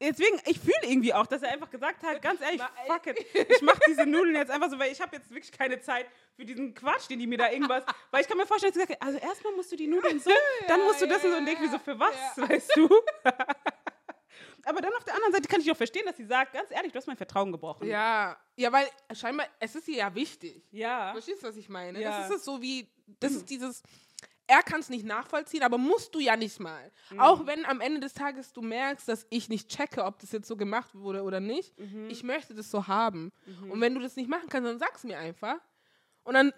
[0.02, 3.62] Deswegen, ich fühle irgendwie auch, dass er einfach gesagt hat, ganz ehrlich, fuck it, ich
[3.62, 6.74] mache diese Nudeln jetzt einfach so, weil ich habe jetzt wirklich keine Zeit für diesen
[6.74, 9.20] Quatsch, den die mir da irgendwas, weil ich kann mir vorstellen, dass sie gesagt also
[9.20, 10.32] erstmal musst du die Nudeln so,
[10.68, 12.90] dann musst du das und so und denk mir so, für was, weißt du?
[14.64, 16.92] Aber dann auf der anderen Seite kann ich auch verstehen, dass sie sagt, ganz ehrlich,
[16.92, 17.88] du hast mein Vertrauen gebrochen.
[17.88, 20.68] Ja, ja, weil scheinbar, es ist ihr ja wichtig.
[20.72, 21.12] Ja.
[21.14, 22.00] Verstehst du, was ich meine?
[22.02, 22.20] Ja.
[22.20, 22.88] Das ist es so wie,
[23.20, 23.82] das ist dieses,
[24.52, 26.92] er kann es nicht nachvollziehen, aber musst du ja nicht mal.
[27.12, 27.20] Mhm.
[27.20, 30.48] Auch wenn am Ende des Tages du merkst, dass ich nicht checke, ob das jetzt
[30.48, 32.10] so gemacht wurde oder nicht, Mhm.
[32.10, 33.32] ich möchte das so haben.
[33.70, 35.58] Und wenn du das nicht machen kannst, dann sag's mir einfach.
[36.24, 36.52] Und dann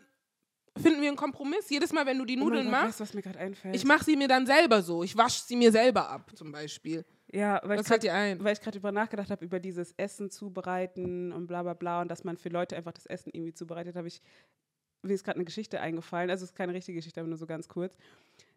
[0.76, 1.70] finden wir einen Kompromiss.
[1.70, 3.76] Jedes Mal, wenn du die Oh Nudeln Gott, machst, weißt was mir gerade einfällt?
[3.76, 5.04] ich mache sie mir dann selber so.
[5.04, 7.06] Ich wasche sie mir selber ab, zum Beispiel.
[7.32, 11.74] ja, weil weil ich gerade über nachgedacht habe, über dieses Essen zubereiten und bla bla
[11.76, 14.22] bla und dass man für Leute einfach das Essen irgendwie zubereitet, habe ich,
[15.04, 17.46] mir ist gerade eine Geschichte eingefallen, also es ist keine richtige Geschichte, aber nur so
[17.46, 17.96] ganz kurz.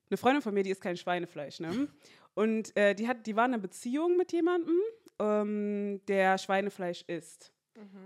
[0.09, 1.89] Eine Freundin von mir, die isst kein Schweinefleisch, ne?
[2.35, 4.79] Und äh, die, hat, die war in einer Beziehung mit jemandem,
[5.19, 7.53] ähm, der Schweinefleisch isst.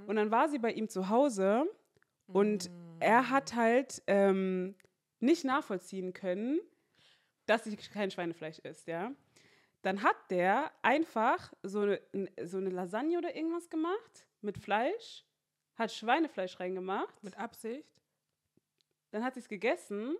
[0.07, 1.65] Und dann war sie bei ihm zu Hause
[2.27, 4.75] und er hat halt ähm,
[5.21, 6.61] nicht nachvollziehen können,
[7.47, 9.13] dass sie kein Schweinefleisch isst, ja.
[9.83, 12.01] Dann hat der einfach so eine,
[12.45, 15.25] so eine Lasagne oder irgendwas gemacht mit Fleisch,
[15.77, 18.00] hat Schweinefleisch reingemacht, Mit Absicht?
[19.11, 20.17] Dann hat sie es gegessen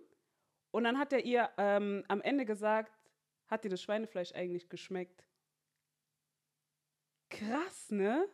[0.71, 2.91] und dann hat er ihr ähm, am Ende gesagt,
[3.47, 5.25] hat dir das Schweinefleisch eigentlich geschmeckt?
[7.29, 8.27] Krass, ne?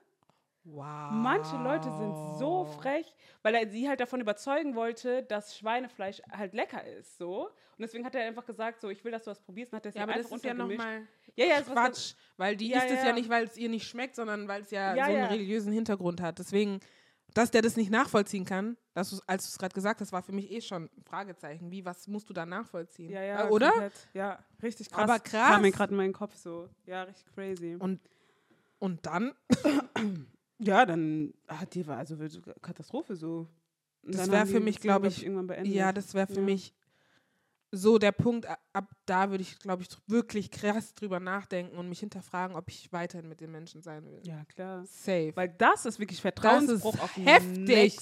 [0.63, 1.11] Wow.
[1.11, 6.53] Manche Leute sind so frech, weil er sie halt davon überzeugen wollte, dass Schweinefleisch halt
[6.53, 7.45] lecker ist, so.
[7.45, 9.85] Und deswegen hat er einfach gesagt, so, ich will, dass du was probierst, und hat
[9.85, 12.79] er es Ja, aber das einfach ist ja nochmal Ja, ja, Quatsch, weil die Ja,
[12.79, 13.07] isst es ja.
[13.07, 15.27] ja nicht, weil es ihr nicht schmeckt, sondern weil es ja, Ja, so einen ja.
[15.27, 16.39] religiösen Hintergrund hat.
[16.39, 16.81] Deswegen,
[17.37, 20.23] dass der das nicht nachvollziehen kann, dass du's- als du es gerade gesagt hast, war
[20.23, 21.69] für mich eh schon ein Fragezeichen.
[21.71, 23.11] Wie, was musst du da nachvollziehen?
[23.11, 23.69] Ja, ja, Äh, Oder?
[23.69, 24.07] komplett.
[24.13, 25.03] Ja, richtig krass.
[25.03, 25.49] Aber krass.
[25.51, 26.67] Kam mir gerade in meinen Kopf so.
[26.85, 27.75] Ja, richtig crazy.
[27.79, 27.99] Und,
[28.79, 29.33] und dann,
[30.59, 32.17] Ja, dann hat die war also
[32.61, 33.47] Katastrophe so.
[34.01, 35.73] Und Das dann wär haben die für mich, Beziehung, glaub ich, irgendwann beendet.
[35.73, 36.41] ja, das wäre für Ja.
[36.41, 36.73] mich
[37.71, 41.99] so der Punkt, ab da würde ich, glaube ich, wirklich krass drüber nachdenken und mich
[41.99, 44.21] hinterfragen, ob ich weiterhin mit den Menschen sein will.
[44.23, 44.85] ja, klar.
[44.85, 45.31] Safe.
[45.35, 47.97] Weil das ist wirklich Vertrauensbruch auf dem heftig.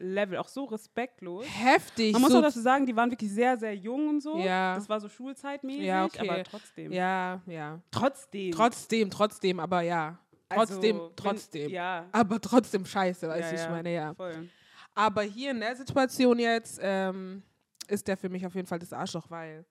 [0.00, 0.38] Level.
[0.38, 1.44] Auch so respektlos.
[1.46, 2.12] Heftig.
[2.14, 4.38] Man muss so auch dazu sagen, die waren wirklich sehr, sehr jung und so.
[4.38, 4.74] Ja.
[4.74, 6.28] Das war so schulzeitmäßig, Ja, okay.
[6.28, 6.90] aber trotzdem.
[6.92, 7.80] ja, ja.
[7.92, 8.50] Trotzdem.
[8.52, 10.18] Trotzdem, trotzdem, aber ja.
[10.48, 11.70] Trotzdem, Also, wenn- trotzdem.
[11.70, 12.06] Ja.
[12.10, 14.14] Aber trotzdem scheiße, weißt ja, du, ich ja, meine, ja.
[14.14, 14.48] Voll.
[14.96, 17.42] Aber hier in der Situation jetzt ähm,
[17.88, 19.64] ist der für mich auf jeden Fall das Arschloch, weil,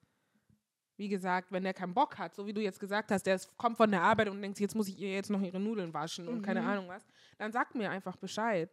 [0.96, 3.56] wie gesagt, wenn der keinen Bock hat, so wie du jetzt gesagt hast, der ist,
[3.56, 6.28] kommt von der Arbeit und denkt, jetzt muss ich ihr jetzt noch ihre Nudeln waschen
[6.28, 6.68] und keine Mhm.
[6.68, 7.04] Ahnung was,
[7.38, 8.70] dann sag mir einfach Bescheid.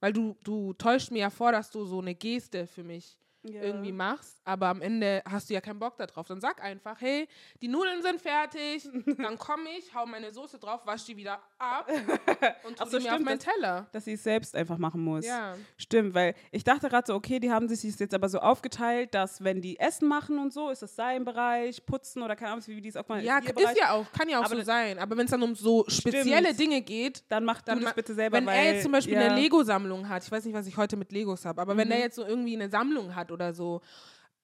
[0.00, 3.60] Weil du, du täuscht mir ja vor, dass du so eine Geste für mich Ja.
[3.62, 6.28] irgendwie machst, aber am Ende hast du ja keinen Bock darauf.
[6.28, 7.26] Dann sag einfach, hey,
[7.60, 11.90] die Nudeln sind fertig, dann komme ich, hau meine Soße drauf, wasch die wieder ab
[12.64, 13.88] und tu so, die mir auf meinen Teller.
[13.92, 15.26] Dass sie es selbst einfach machen muss.
[15.26, 15.56] Ja.
[15.76, 19.42] Stimmt, weil ich dachte gerade so, okay, die haben sich jetzt aber so aufgeteilt, dass
[19.42, 22.80] wenn die Essen machen und so, ist das sein Bereich, putzen oder keine Ahnung, wie
[22.80, 25.00] die es auch mal Ja, ist Bereich, ja auch, kann ja auch Aber so sein.
[25.00, 26.60] Aber wenn es dann um so spezielle Stimmt.
[26.60, 29.20] Dinge geht, dann mach dann das bitte selber, wenn weil, er jetzt zum Beispiel ja,
[29.30, 31.90] eine Lego-Sammlung hat, ich weiß nicht, was ich heute mit Legos habe, aber wenn Mhm.
[31.92, 33.80] der jetzt so irgendwie eine Sammlung hat oder so,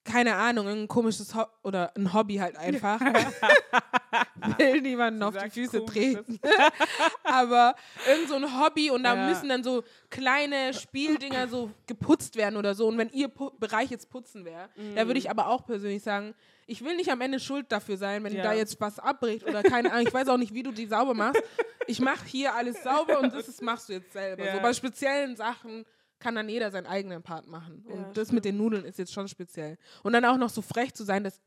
[0.03, 2.99] keine Ahnung, irgendein komisches Ho oder ein Hobby halt einfach,
[4.57, 6.25] will niemanden auf die Füße komisches.
[6.25, 6.39] treten.
[7.23, 7.75] aber
[8.07, 9.27] irgend so ein Hobby und da Ja.
[9.27, 12.87] müssen dann so kleine Spieldinger so geputzt werden oder so.
[12.87, 16.33] Und wenn ihr Pu Bereich jetzt putzen wäre, da würde ich aber auch persönlich sagen,
[16.65, 18.43] ich will nicht am Ende schuld dafür sein, wenn Ja.
[18.43, 20.07] da jetzt was abbricht oder keine Ahnung.
[20.07, 21.41] Ich weiß auch nicht, wie du die sauber machst.
[21.87, 24.45] Ich mache hier alles sauber und das ist, machst du jetzt selber.
[24.45, 24.55] Ja.
[24.55, 25.85] So bei speziellen Sachen
[26.19, 27.83] kann dann jeder seinen eigenen Part machen.
[27.87, 29.77] Und Ja, das mit den Nudeln ist jetzt schon speziell.
[30.03, 31.41] Und dann auch noch so frech zu sein, dass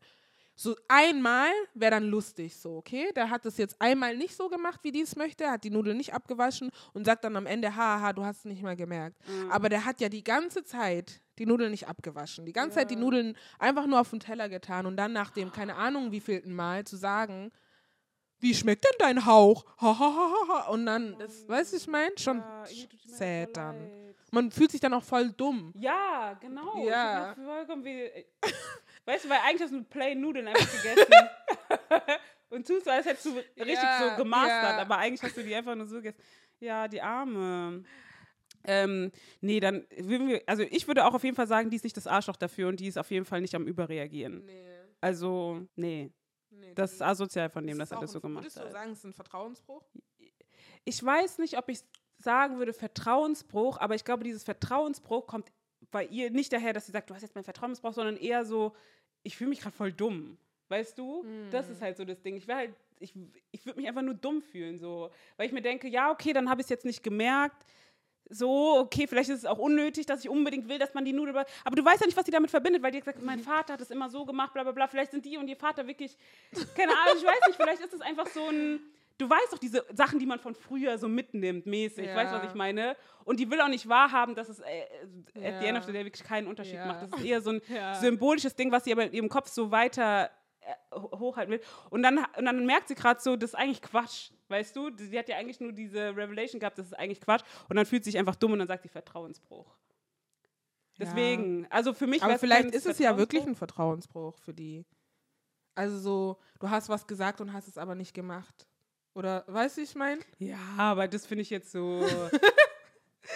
[0.54, 3.10] so einmal wäre dann lustig, so, okay?
[3.16, 5.96] Der hat das jetzt einmal nicht so gemacht, wie die es möchte, hat die Nudeln
[5.96, 9.16] nicht abgewaschen und sagt dann am Ende, haha, du hast es nicht mal gemerkt.
[9.26, 9.50] Mhm.
[9.50, 12.44] Aber der hat ja die ganze Zeit die Nudeln nicht abgewaschen.
[12.44, 15.50] Die ganze Zeit die Nudeln einfach nur auf den Teller getan und dann nach dem,
[15.50, 17.50] keine Ahnung, wievielten Mal zu sagen,
[18.38, 19.64] wie schmeckt denn dein Hauch?
[19.80, 20.68] Ha, ha, ha, ha, ha.
[20.68, 22.10] Und dann, das, weißt du, ich meine?
[22.18, 22.64] Schon Ja,
[23.06, 24.12] sad dann.
[24.32, 25.72] Man fühlt sich dann auch voll dumm.
[25.76, 26.86] Ja, genau.
[26.86, 27.34] Ja.
[27.34, 28.10] Vollkommen wie,
[29.04, 31.12] weißt du, weil eigentlich hast du Plain Nudeln einfach gegessen.
[32.48, 34.78] und tust so, als hättest du richtig Ja, so gemastert, ja.
[34.80, 36.18] aber eigentlich hast du die einfach nur so gegessen.
[36.60, 37.84] Ja, die Arme.
[38.64, 39.12] Ähm,
[39.42, 41.96] nee, dann würden wir, also ich würde auch auf jeden Fall sagen, die ist nicht
[41.96, 44.46] das Arschloch dafür und die ist auf jeden Fall nicht am Überreagieren.
[44.46, 44.64] Nee.
[45.02, 46.10] Also, nee,
[46.48, 48.72] nee das ist asozial von dem, das dass er das so gemacht Würdest du hat.
[48.72, 49.84] sagen, es ist ein Vertrauensbruch?
[50.84, 51.80] Ich weiß nicht, ob ich
[52.22, 55.50] sagen würde Vertrauensbruch, aber ich glaube, dieses Vertrauensbruch kommt
[55.90, 58.72] bei ihr nicht daher, dass sie sagt, du hast jetzt meinen Vertrauensbruch, sondern eher so,
[59.22, 60.38] ich fühle mich gerade voll dumm.
[60.68, 61.22] Weißt du?
[61.50, 62.34] Das ist halt so das Ding.
[62.36, 63.14] Ich wäre halt, ich,
[63.50, 65.10] ich würde mich einfach nur dumm fühlen, so.
[65.36, 67.66] Weil ich mir denke, ja, okay, dann habe ich es jetzt nicht gemerkt.
[68.30, 71.36] So, okay, vielleicht ist es auch unnötig, dass ich unbedingt will, dass man die Nudel.
[71.64, 73.74] Aber du weißt ja nicht, was sie damit verbindet, weil die hat gesagt, mein Vater
[73.74, 74.86] hat es immer so gemacht, bla bla bla.
[74.86, 76.16] Vielleicht sind die und ihr Vater wirklich,
[76.74, 78.80] keine Ahnung, ich weiß nicht, vielleicht ist es einfach so ein.
[79.18, 82.06] Du weißt doch diese Sachen, die man von früher so mitnimmt, mäßig.
[82.06, 82.16] Ja.
[82.16, 82.96] Weißt du, was ich meine?
[83.24, 84.82] Und die will auch nicht wahrhaben, dass es äh,
[85.34, 85.78] at the end Ja.
[85.78, 86.86] of the day wirklich keinen Unterschied Ja.
[86.86, 87.02] macht.
[87.02, 87.94] Das ist eher so ein Ja.
[87.94, 91.60] symbolisches Ding, was sie aber in ihrem Kopf so weiter äh, ho- hochhalten will.
[91.90, 94.30] Und dann, und dann merkt sie gerade so, das ist eigentlich Quatsch.
[94.48, 97.42] Weißt du, sie hat ja eigentlich nur diese Revelation gehabt, das ist eigentlich Quatsch.
[97.68, 99.76] Und dann fühlt sie sich einfach dumm und dann sagt sie Vertrauensbruch.
[100.98, 104.84] Deswegen, also für mich Aber vielleicht ist es ja wirklich ein Vertrauensbruch für die.
[105.74, 108.66] Also so, du hast was gesagt und hast es aber nicht gemacht.
[109.14, 110.20] Oder, weißt du, ich meine?
[110.38, 112.00] Ja, aber das finde ich jetzt so.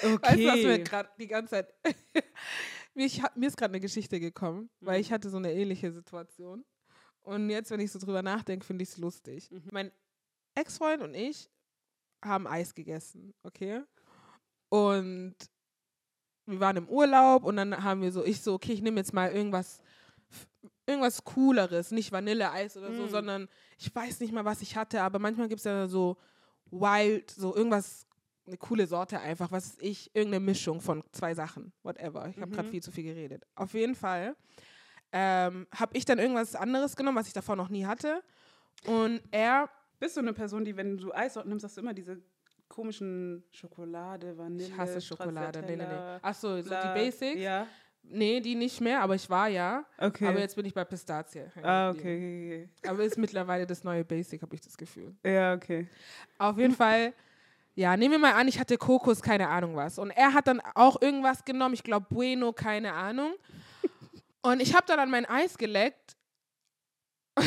[0.03, 0.22] Okay.
[0.22, 1.74] Weißt du, was mir gerade die ganze Zeit.
[2.95, 5.01] mir, ich, hab- mir ist gerade eine Geschichte gekommen, weil Mhm.
[5.03, 6.64] ich hatte so eine ähnliche Situation.
[7.22, 9.51] Und jetzt, wenn ich so drüber nachdenke, finde ich es lustig.
[9.51, 9.62] Mhm.
[9.72, 9.93] Mein
[10.55, 11.51] Ex-Freund und ich
[12.24, 13.83] haben Eis gegessen, okay?
[14.70, 15.35] Und
[16.47, 19.12] wir waren im Urlaub und dann haben wir so, ich so, okay, ich nehme jetzt
[19.12, 19.81] mal irgendwas,
[20.87, 23.09] irgendwas Cooleres, nicht Vanilleeis oder so, Mm.
[23.09, 26.16] sondern ich weiß nicht mal, was ich hatte, aber manchmal gibt es ja so
[26.70, 28.07] Wild, so irgendwas,
[28.47, 32.28] eine coole Sorte einfach, was weiß ich, irgendeine Mischung von zwei Sachen, whatever.
[32.28, 32.72] Ich habe gerade Mhm.
[32.72, 33.43] viel zu viel geredet.
[33.57, 34.37] Auf jeden Fall
[35.12, 38.22] ähm, habe ich dann irgendwas anderes genommen, was ich davor noch nie hatte.
[38.87, 39.68] Und er
[39.99, 42.20] Bist du eine Person, die, wenn du Eis nimmst, hast du immer diese
[42.68, 45.62] komischen Schokolade, Vanille, Ich hasse Schokolade.
[45.62, 46.18] Nee, nee, nee.
[46.22, 47.41] Achso, so die Basics?
[47.41, 47.66] Ja,
[48.09, 49.84] Nee, die nicht mehr, aber ich war ja.
[49.98, 50.26] okay.
[50.28, 51.44] Aber jetzt bin ich bei Pistazie.
[51.62, 55.14] ah, okay, okay, Aber ist mittlerweile das neue Basic, habe ich das Gefühl.
[55.24, 55.88] Ja, okay.
[56.38, 57.12] Auf jeden Fall,
[57.74, 59.98] ja, nehmen wir mal an, ich hatte Kokos, keine Ahnung was.
[59.98, 63.34] Und er hat dann auch irgendwas genommen, ich glaube Bueno, keine Ahnung.
[64.42, 66.16] Und ich habe dann an mein Eis geleckt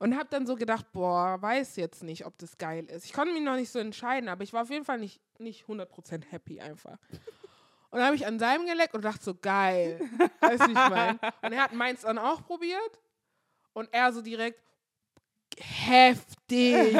[0.00, 3.04] und habe dann so gedacht, boah, weiß jetzt nicht, ob das geil ist.
[3.04, 5.66] Ich konnte mich noch nicht so entscheiden, aber ich war auf jeden Fall nicht, nicht
[5.66, 6.98] 100% happy einfach.
[7.90, 9.98] Und dann habe ich an seinem geleckt und dachte so, geil.
[10.40, 11.18] Wie ich meine?
[11.42, 13.00] Und er hat meins dann auch probiert
[13.72, 14.60] und er so direkt,
[15.58, 16.96] heftig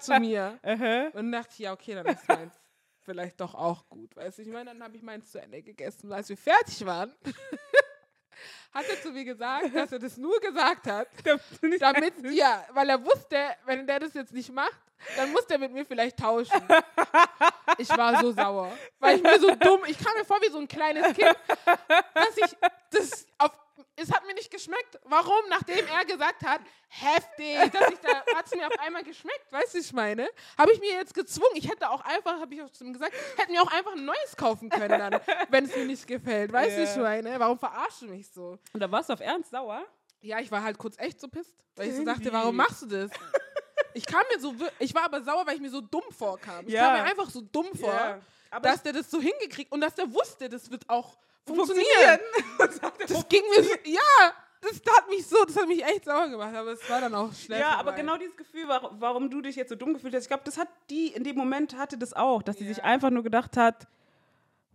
[0.00, 0.58] zu mir.
[0.62, 1.08] Aha.
[1.12, 2.54] Und dachte ich, ja, okay, dann ist meins
[3.00, 4.14] vielleicht doch auch gut.
[4.16, 6.06] Weißt du, ich meine, dann habe ich meins zu Ende gegessen.
[6.06, 7.14] Und als wir fertig waren,
[8.72, 11.08] hat er zu mir gesagt, dass er das nur gesagt hat,
[11.80, 13.36] damit, ja, weil er wusste,
[13.66, 14.80] wenn der das jetzt nicht macht,
[15.16, 16.62] dann muss der mit mir vielleicht tauschen.
[17.78, 20.58] Ich war so sauer, weil ich mir so dumm, ich kam mir vor wie so
[20.58, 21.34] ein kleines Kind,
[22.14, 22.56] dass ich
[22.90, 23.50] das auf,
[24.02, 24.98] es hat mir nicht geschmeckt.
[25.04, 25.40] Warum?
[25.48, 29.74] Nachdem er gesagt hat, heftig, dass ich da, hat es mir auf einmal geschmeckt, weißt
[29.74, 30.28] du, ich meine?
[30.58, 33.12] Habe ich mir jetzt gezwungen, ich hätte auch einfach, habe ich auch zu ihm gesagt,
[33.36, 36.76] hätten mir auch einfach ein neues kaufen können dann, wenn es mir nicht gefällt, weißt
[36.76, 37.02] du, ich Ja.
[37.02, 37.38] meine?
[37.40, 38.58] Warum verarschst du mich so?
[38.72, 39.84] Und da warst du auf Ernst sauer?
[40.20, 42.86] Ja, ich war halt kurz echt so pisst, weil ich so dachte, warum machst du
[42.86, 43.10] das?
[43.94, 46.66] Ich kam mir so, ich war aber sauer, weil ich mir so dumm vorkam.
[46.66, 46.84] Ich Ja.
[46.88, 50.12] kam mir einfach so dumm vor, Aber dass der das so hingekriegt und dass der
[50.12, 52.20] wusste, das wird auch funktionieren.
[52.58, 56.54] Das ging mir so, ja, das hat mich so, das hat mich echt sauer gemacht,
[56.54, 58.00] aber es war dann auch schnell Ja, aber vorbei.
[58.00, 60.68] genau dieses Gefühl, warum, du dich jetzt so dumm gefühlt hast, ich glaube, das hat
[60.90, 62.84] die in dem Moment hatte das auch, dass sie sich Ja.
[62.84, 63.86] einfach nur gedacht hat,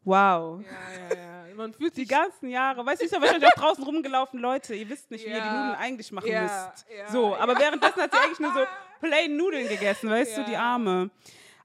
[0.03, 0.61] wow.
[0.61, 1.15] Ja, ja,
[1.47, 1.55] ja.
[1.55, 4.75] Man fühlt Die sich ganzen Jahre, weißt du, ist ja wahrscheinlich auch draußen rumgelaufen, Leute,
[4.75, 5.49] ihr wisst nicht, wie ihr die.
[5.49, 6.85] Nudeln eigentlich machen Ja, müsst.
[6.95, 8.59] ja, so, aber währenddessen hat sie eigentlich nur so
[9.01, 10.55] plain Nudeln gegessen, weißt du, die.
[10.55, 11.09] Arme.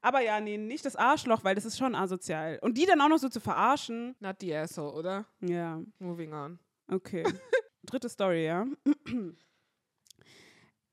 [0.03, 2.59] Aber ja, nee, nicht das Arschloch, weil das ist schon asozial.
[2.61, 5.27] Und die dann auch noch so zu verarschen, Not the asshole, oder?
[5.41, 6.59] ja, Moving on.
[6.89, 7.23] okay.
[7.85, 8.67] Dritte Story, ja.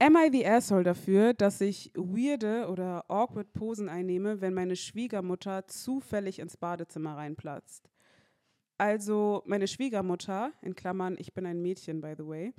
[0.01, 5.68] Am I the asshole dafür, dass ich weirde oder awkward Posen einnehme, wenn meine Schwiegermutter
[5.68, 7.89] zufällig ins Badezimmer reinplatzt?
[8.78, 12.53] Also meine Schwiegermutter, in Klammern, ich bin ein Mädchen, by the way,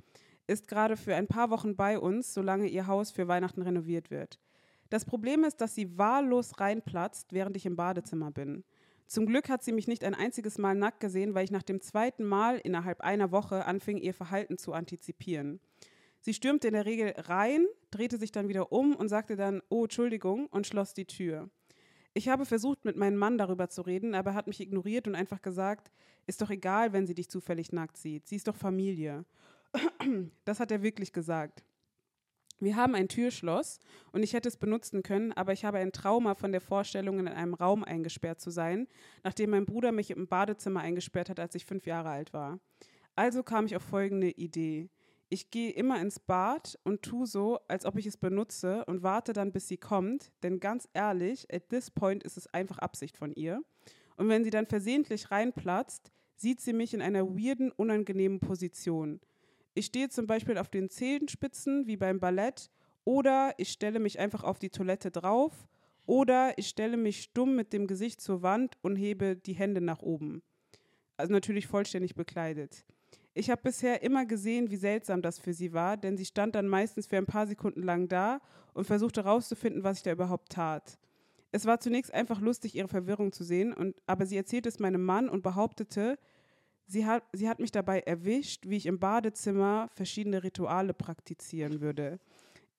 [0.47, 4.39] ist gerade für ein paar Wochen bei uns, solange ihr Haus für Weihnachten renoviert wird.
[4.91, 8.65] Das Problem ist, dass sie wahllos reinplatzt, während ich im Badezimmer bin.
[9.07, 11.79] Zum Glück hat sie mich nicht ein einziges Mal nackt gesehen, weil ich nach dem
[11.79, 15.61] zweiten Mal innerhalb einer Woche anfing, ihr Verhalten zu antizipieren.
[16.19, 19.83] Sie stürmte in der Regel rein, drehte sich dann wieder um und sagte dann, oh,
[19.83, 21.49] Entschuldigung, und schloss die Tür.
[22.13, 25.15] Ich habe versucht, mit meinem Mann darüber zu reden, aber er hat mich ignoriert und
[25.15, 25.89] einfach gesagt,
[26.27, 28.27] ist doch egal, wenn sie dich zufällig nackt sieht.
[28.27, 29.23] Sie ist doch Familie.
[30.43, 31.63] Das hat er wirklich gesagt.
[32.61, 33.79] Wir haben ein Türschloss
[34.11, 37.27] und ich hätte es benutzen können, aber ich habe ein Trauma von der Vorstellung, in
[37.27, 38.87] einem Raum eingesperrt zu sein,
[39.23, 42.59] nachdem mein Bruder mich im Badezimmer eingesperrt hat, als ich fünf Jahre alt war.
[43.15, 44.91] Also kam ich auf folgende Idee.
[45.29, 49.33] Ich gehe immer ins Bad und tue so, als ob ich es benutze und warte
[49.33, 53.33] dann, bis sie kommt, denn ganz ehrlich, at this point ist es einfach Absicht von
[53.33, 53.63] ihr.
[54.17, 59.19] Und wenn sie dann versehentlich reinplatzt, sieht sie mich in einer weirden, unangenehmen Position.
[59.73, 62.69] Ich stehe zum Beispiel auf den Zehenspitzen wie beim Ballett
[63.05, 65.53] oder ich stelle mich einfach auf die Toilette drauf
[66.05, 70.01] oder ich stelle mich stumm mit dem Gesicht zur Wand und hebe die Hände nach
[70.01, 70.41] oben.
[71.15, 72.83] Also natürlich vollständig bekleidet.
[73.33, 76.67] Ich habe bisher immer gesehen, wie seltsam das für sie war, denn sie stand dann
[76.67, 78.41] meistens für ein paar Sekunden lang da
[78.73, 80.99] und versuchte herauszufinden, was ich da überhaupt tat.
[81.53, 85.03] Es war zunächst einfach lustig, ihre Verwirrung zu sehen, und, aber sie erzählte es meinem
[85.03, 86.17] Mann und behauptete,
[86.91, 92.19] sie hat, sie hat mich dabei erwischt, wie ich im Badezimmer verschiedene Rituale praktizieren würde.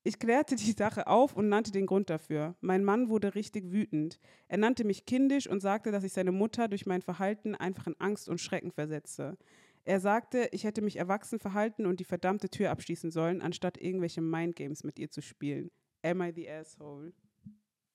[0.05, 2.57] Ich klärte die Sache auf und nannte den Grund dafür.
[2.61, 4.19] Mein Mann wurde richtig wütend.
[4.49, 8.01] Er nannte mich kindisch und sagte, dass ich seine Mutter durch mein Verhalten einfach in
[8.01, 9.39] Angst und Schrecken versetze.
[9.85, 14.21] Er sagte, ich hätte mich erwachsen verhalten und die verdammte Tür abschließen sollen, anstatt irgendwelche
[14.21, 15.71] Mindgames mit ihr zu spielen.
[16.03, 17.13] Am I the asshole?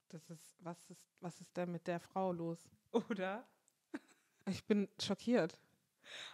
[0.10, 2.60] Das ist, was ist, was ist denn mit der Frau los?
[2.92, 3.46] Oder?
[4.50, 5.60] Ich bin schockiert.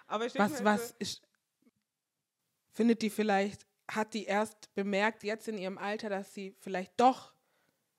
[0.07, 1.21] Aber ich Was, was ist,
[2.73, 7.33] findet die vielleicht, hat die erst bemerkt, jetzt in ihrem Alter, dass sie vielleicht doch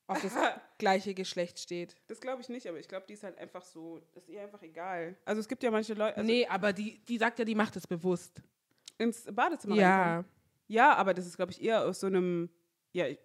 [0.07, 0.33] auf das
[0.77, 1.95] gleiche Geschlecht steht?
[2.07, 4.41] Das glaube ich nicht, aber ich glaube, die ist halt einfach so, das ist ihr
[4.41, 5.17] einfach egal.
[5.25, 7.75] Also es gibt ja manche Leute, also nee, aber die, die sagt ja, die macht
[7.75, 8.41] es bewusst.
[8.97, 10.25] ins Badezimmer reinkommen.
[10.25, 10.25] Ja.
[10.67, 12.49] Ja, aber das ist, glaube ich, eher aus so einem,
[12.91, 13.19] ja, ich,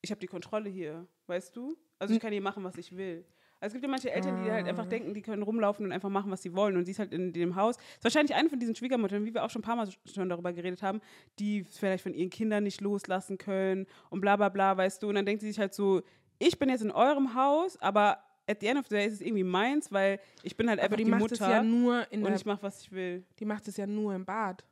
[0.00, 1.76] ich habe die Kontrolle hier, weißt du?
[1.98, 3.26] Also ich kann hier machen, was ich will.
[3.64, 6.10] Also es gibt ja manche Eltern, die halt einfach denken, die können rumlaufen und einfach
[6.10, 6.76] machen, was sie wollen.
[6.76, 7.76] Und sie ist halt in dem Haus.
[7.76, 10.52] Ist wahrscheinlich eine von diesen Schwiegermuttern, wie wir auch schon ein paar Mal schon darüber
[10.52, 11.00] geredet haben,
[11.38, 15.08] die vielleicht von ihren Kindern nicht loslassen können und bla bla bla, weißt du.
[15.08, 16.02] Und dann denkt sie sich halt so,
[16.38, 19.20] ich bin jetzt in eurem Haus, aber at the end of the day ist es
[19.22, 22.12] irgendwie meins, weil ich bin halt Aber einfach die die, macht Mutter es ja nur
[22.12, 23.24] in und ich mache, was ich will.
[23.38, 24.62] die macht es ja nur im Bad.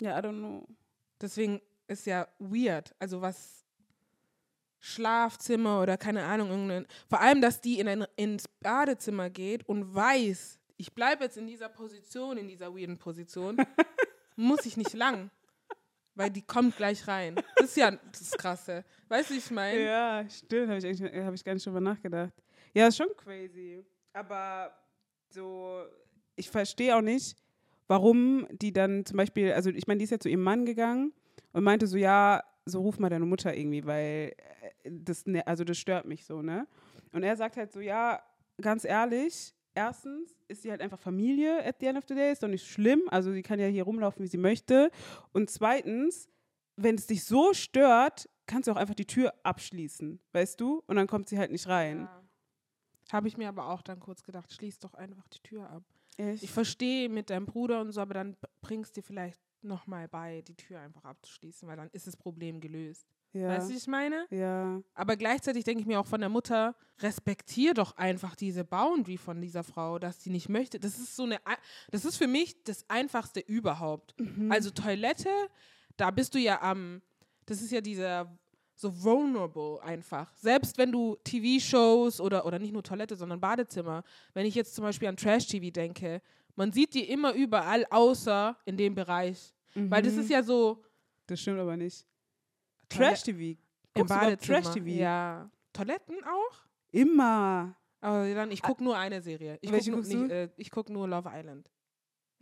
[0.00, 0.66] Ja, I don't know.
[1.20, 2.94] Deswegen ist ja weird.
[2.98, 3.61] Also was
[4.82, 9.94] Schlafzimmer oder keine Ahnung, irgendein, vor allem, dass die in ein, ins Badezimmer geht und
[9.94, 13.56] weiß, ich bleibe jetzt in dieser Position, in dieser weirden Position,
[14.36, 15.30] muss ich nicht lang.
[16.14, 17.36] Weil die kommt gleich rein.
[17.56, 18.84] Das ist ja das Krasse.
[19.08, 19.80] Weißt du, wie ich meine?
[19.82, 22.32] Ja, stimmt, habe ich, eigentlich- hab ich gar nicht drüber nachgedacht.
[22.74, 23.82] Ja, ist schon crazy.
[24.12, 24.76] Aber
[25.30, 25.84] so,
[26.36, 27.36] ich verstehe auch nicht,
[27.86, 31.12] warum die dann zum Beispiel, also ich meine, die ist ja zu ihrem Mann gegangen
[31.52, 34.34] und meinte so, ja, so ruf mal deine Mutter irgendwie, weil
[34.84, 36.66] das, ne, also das stört mich so, ne?
[37.12, 38.22] Und er sagt halt so, ja,
[38.60, 42.42] ganz ehrlich, erstens ist sie halt einfach Familie at the end of the day, ist
[42.42, 44.90] doch nicht schlimm, also sie kann ja hier rumlaufen, wie sie möchte.
[45.32, 46.28] Und zweitens,
[46.76, 50.82] wenn es dich so stört, kannst du auch einfach die Tür abschließen, weißt du?
[50.86, 52.00] Und dann kommt sie halt nicht rein.
[52.00, 52.22] Ja.
[53.12, 55.84] Habe ich mir aber auch dann kurz gedacht, schließ doch einfach die Tür ab.
[56.16, 56.42] Echt?
[56.42, 60.54] Ich verstehe mit deinem Bruder und so, aber dann bringst dir vielleicht nochmal bei, die
[60.54, 63.06] Tür einfach abzuschließen, weil dann ist das Problem gelöst.
[63.32, 63.48] Ja.
[63.48, 64.26] Weißt du, wie ich meine?
[64.30, 64.80] ja.
[64.94, 69.40] Aber gleichzeitig denke ich mir auch von der Mutter, respektier doch einfach diese Boundary von
[69.40, 70.78] dieser Frau, dass sie nicht möchte.
[70.78, 71.56] Das ist so eine, Ei-
[71.90, 74.14] das ist für mich das Einfachste überhaupt.
[74.20, 74.50] Mhm.
[74.52, 75.30] Also Toilette,
[75.96, 77.00] da bist du ja am,
[77.46, 78.36] das ist ja dieser
[78.74, 80.34] so vulnerable einfach.
[80.36, 84.02] Selbst wenn du TV-Shows oder, oder nicht nur Toilette, sondern Badezimmer,
[84.34, 86.20] wenn ich jetzt zum Beispiel an Trash-TV denke,
[86.56, 89.54] man sieht die immer überall, außer in dem Bereich.
[89.74, 90.20] Weil das Mhm.
[90.20, 90.82] ist ja so
[91.26, 92.04] Das stimmt aber nicht.
[92.96, 93.58] Trash-TV.
[93.94, 94.62] im Badezimmer.
[94.62, 94.86] Trash-TV?
[94.88, 95.50] Ja.
[95.72, 96.56] Toiletten auch?
[96.90, 97.76] Immer.
[98.00, 99.58] Aber dann, ich gucke nur eine Serie.
[99.60, 101.70] Ich gucke nur, nicht, äh, ich guck nur Love Island.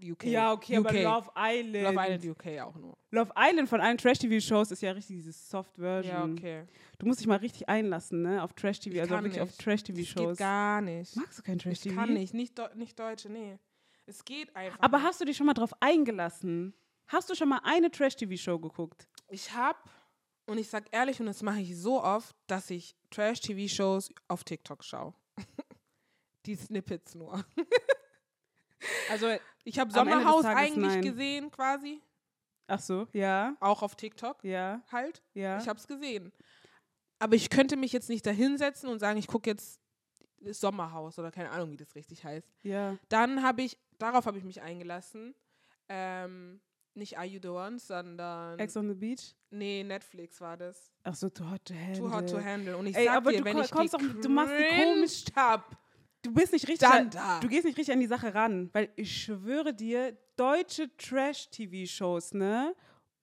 [0.02, 0.24] UK.
[0.24, 1.02] Ja, okay, aber UK.
[1.02, 1.84] Love Island.
[1.84, 2.96] Love Island UK auch nur.
[3.10, 6.14] Love Island von allen Trash-TV-Shows ist ja richtig diese Soft-Version.
[6.14, 6.64] Ja, okay.
[6.98, 8.42] Du musst dich mal richtig einlassen, ne?
[8.42, 9.58] Auf Trash-TV, Ich also wirklich auf nicht.
[9.58, 10.28] Das Trash-TV-Shows.
[10.30, 11.14] geht gar nicht.
[11.16, 11.94] Magst du kein Ich Trash-TV?
[11.94, 12.32] kann nicht.
[12.32, 13.58] Nicht, nicht Deutsche, nee.
[14.06, 14.78] Es geht einfach.
[14.80, 15.06] Aber nicht.
[15.06, 16.72] hast du dich schon mal drauf eingelassen?
[17.08, 19.06] Hast du schon mal eine Trash-TV-Show geguckt?
[19.28, 19.88] ich hab,
[20.50, 24.82] und ich sag ehrlich, und das mache ich so oft, dass ich Trash-TV-Shows auf TikTok
[24.82, 25.14] schaue.
[26.46, 27.44] Die Snippets nur.
[29.10, 29.28] also,
[29.62, 31.02] ich habe Sommerhaus eigentlich nein.
[31.02, 32.02] gesehen, quasi.
[32.66, 35.22] Ach so, ja, Auch auf TikTok ja, halt.
[35.34, 35.58] ja.
[35.58, 36.32] Ich habe es gesehen.
[37.18, 39.80] Aber ich könnte mich jetzt nicht da hinsetzen und sagen, ich gucke jetzt
[40.40, 42.48] das Sommerhaus oder keine Ahnung, wie das richtig heißt.
[42.62, 42.96] ja.
[43.08, 45.34] Dann habe ich, darauf habe ich mich eingelassen.
[45.88, 46.60] Ähm,
[46.96, 48.58] nicht Are You the One, sondern.
[48.58, 49.34] Ex on the Beach?
[49.50, 50.90] nee, Netflix war das.
[51.02, 51.98] Ach so, Too Hot to Handle.
[51.98, 52.76] Too Hot to Handle.
[52.76, 54.84] Und ich Ey, sag aber dir, du wenn ich kommst die doch- du machst die
[54.84, 55.76] komisch- hab,
[56.22, 56.86] Du bist nicht richtig.
[56.88, 57.40] dann da.
[57.40, 62.74] Du gehst nicht richtig an die Sache ran, weil ich schwöre dir, deutsche Trash-TV-Shows, ne?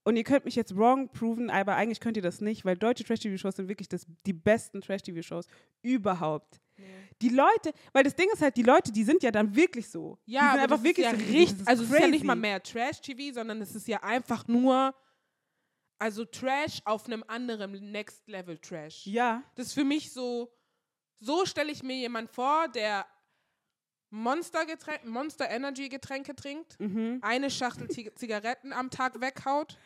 [0.04, 3.04] Und ihr könnt mich jetzt wrong proven, aber eigentlich könnt ihr das nicht, weil deutsche
[3.04, 5.46] Trash-TV-Shows sind wirklich das, die besten Trash-TV-Shows
[5.82, 6.60] überhaupt.
[7.22, 10.20] Die Leute, weil das Ding ist halt, die Leute, die sind ja dann wirklich so.
[10.28, 11.68] die Ja, sind aber einfach wirklich ja so richtig.
[11.68, 12.12] Also es ist ja crazy.
[12.12, 14.94] nicht mal mehr Trash-TV, sondern es ist ja einfach nur,
[16.00, 19.08] also Trash auf einem anderen Next-Level-Trash.
[19.08, 20.54] Ja, Das ist für mich so,
[21.20, 23.06] so stelle ich mir jemand vor, der
[24.10, 24.64] Monster,
[25.04, 27.20] Monster Energy Getränke trinkt, mhm.
[27.22, 29.78] eine Schachtel Zi- Zigaretten am Tag weghaut,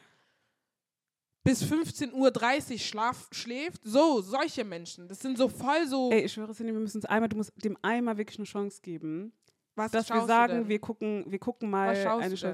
[1.43, 3.81] bis 15.30 Uhr schlaf, schläft.
[3.83, 5.07] So, solche Menschen.
[5.07, 6.11] Das sind so voll so.
[6.11, 8.81] Ey, ich schwöre, Cindy, wir müssen uns einmal, du musst dem einmal wirklich eine Chance
[8.81, 9.33] geben,
[9.75, 12.53] was dass wir sagen, wir gucken, wir gucken mal eine Show.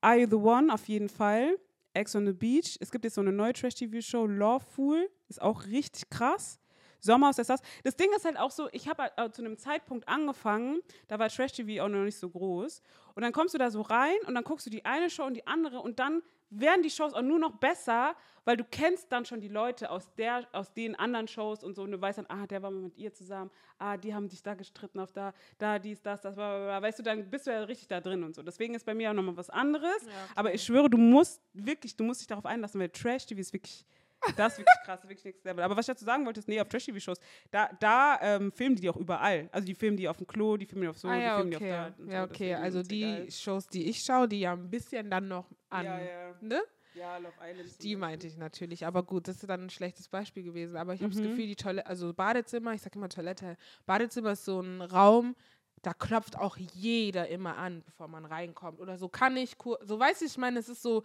[0.00, 1.58] Are You the One auf jeden Fall.
[1.94, 2.76] Ex on the Beach.
[2.80, 5.08] Es gibt jetzt so eine neue Trash-TV-Show, Lawful.
[5.28, 6.60] Ist auch richtig krass.
[7.00, 7.60] Sommer aus der Stars.
[7.84, 11.28] Das Ding ist halt auch so, ich habe äh, zu einem Zeitpunkt angefangen, da war
[11.28, 12.82] Trash-TV auch noch nicht so groß.
[13.14, 15.34] Und dann kommst du da so rein und dann guckst du die eine Show und
[15.34, 19.24] die andere und dann werden die Shows auch nur noch besser, weil du kennst dann
[19.24, 22.26] schon die Leute aus, der, aus den anderen Shows und so und du weißt dann,
[22.28, 25.34] ah, der war mal mit ihr zusammen, ah, die haben sich da gestritten auf da,
[25.58, 26.82] da, dies, das, das, bla, bla, bla.
[26.82, 28.42] weißt du, dann bist du ja richtig da drin und so.
[28.42, 30.04] Deswegen ist bei mir auch nochmal was anderes.
[30.04, 33.52] Ja, Aber ich schwöre, du musst wirklich, du musst dich darauf einlassen, weil Trash-TV ist
[33.52, 33.84] wirklich,
[34.36, 35.62] das ist wirklich krass, wirklich next level.
[35.62, 37.18] Aber was ich dazu sagen wollte, ist, nee, auf Trash-TV-Shows,
[37.50, 39.48] da, da ähm, filmen die die auch überall.
[39.52, 41.50] Also die filmen die auf dem Klo, die filmen die auf so, ah, ja, die
[41.50, 41.66] filmen okay.
[41.66, 42.12] die auf da.
[42.12, 42.30] ja, so.
[42.30, 42.54] okay.
[42.54, 43.30] Also die egal.
[43.30, 45.84] Shows, die ich schaue, die ja ein bisschen dann noch an.
[45.84, 46.34] Ja, ja.
[46.40, 46.62] Ne?
[46.94, 47.82] Ja, Love Island.
[47.82, 48.86] Die meinte ich natürlich.
[48.86, 50.76] Aber gut, das ist dann ein schlechtes Beispiel gewesen.
[50.76, 51.28] Aber ich habe das Mhm.
[51.28, 55.36] Gefühl, die Toilette, also Badezimmer, ich sage immer Toilette, Badezimmer ist so ein Raum,
[55.82, 58.80] da klopft auch jeder immer an, bevor man reinkommt.
[58.80, 61.02] Oder so kann ich, so weiß ich, ich meine, es ist so,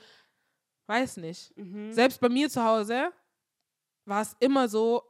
[0.88, 1.56] weiß nicht.
[1.58, 1.92] Mhm.
[1.92, 3.12] Selbst bei mir zu Hause
[4.06, 5.04] war es immer so,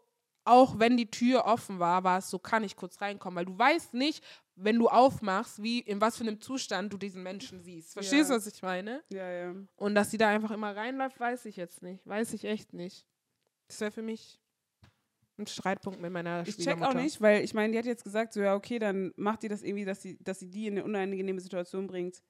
[0.43, 3.57] auch wenn die Tür offen war, war es so, kann ich kurz reinkommen, weil du
[3.57, 4.24] weißt nicht,
[4.55, 7.93] wenn du aufmachst, wie, in was für einem Zustand du diesen Menschen siehst.
[7.93, 8.38] Verstehst du, Ja.
[8.38, 9.03] was ich meine?
[9.09, 9.55] Ja, ja.
[9.76, 12.05] Und dass sie da einfach immer reinläuft, weiß ich jetzt nicht.
[12.07, 13.05] Weiß ich echt nicht.
[13.67, 14.39] Das wäre für mich
[15.38, 18.34] ein Streitpunkt mit meiner Ich check auch nicht, weil ich meine, die hat jetzt gesagt,
[18.34, 20.84] so ja, okay, dann macht die das irgendwie, dass sie, dass sie die in eine
[20.84, 22.22] unangenehme Situation bringt.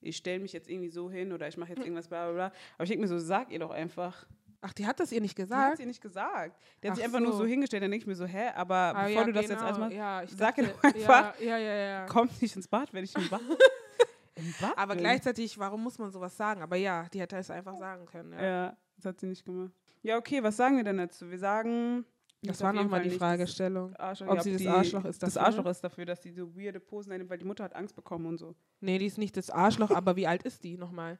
[0.00, 2.46] Ich stelle mich jetzt irgendwie so hin oder ich mache jetzt irgendwas, bla bla bla.
[2.74, 4.26] Aber ich denke mir so, sag ihr doch einfach.
[4.60, 5.76] Ach, die hat das ihr nicht Die hat gesagt?
[5.78, 6.56] sie nicht gesagt.
[6.82, 7.38] Die hat Ach sich einfach nur so.
[7.38, 7.82] so hingestellt.
[7.82, 9.64] Dann denke ich mir so, hä, aber Ah, bevor ja, du das jetzt genau.
[9.66, 12.92] alles machst, ja, ich sag ihr dachte, doch einfach, Ja, ja, komm nicht ins Bad,
[12.92, 13.40] wenn ich im Bad
[14.34, 15.02] Im Bad Aber bin.
[15.02, 16.62] gleichzeitig, warum muss man sowas sagen?
[16.62, 18.32] Aber ja, die hätte es einfach sagen können.
[18.32, 18.42] Ja.
[18.42, 19.72] Ja, das hat sie nicht gemacht.
[20.02, 21.28] Ja, okay, was sagen wir denn dazu?
[21.30, 22.04] Wir sagen.
[22.42, 23.90] Das war nochmal die Fragestellung.
[23.90, 25.46] das Arschloch, Ob ja, sie das die- Arschloch ist Das dafür?
[25.46, 28.26] Arschloch ist dafür, dass sie so weirde Posen einnimmt, weil die Mutter hat Angst bekommen
[28.26, 28.54] und so.
[28.80, 31.18] Nee, die ist nicht das Arschloch, aber wie alt ist die nochmal?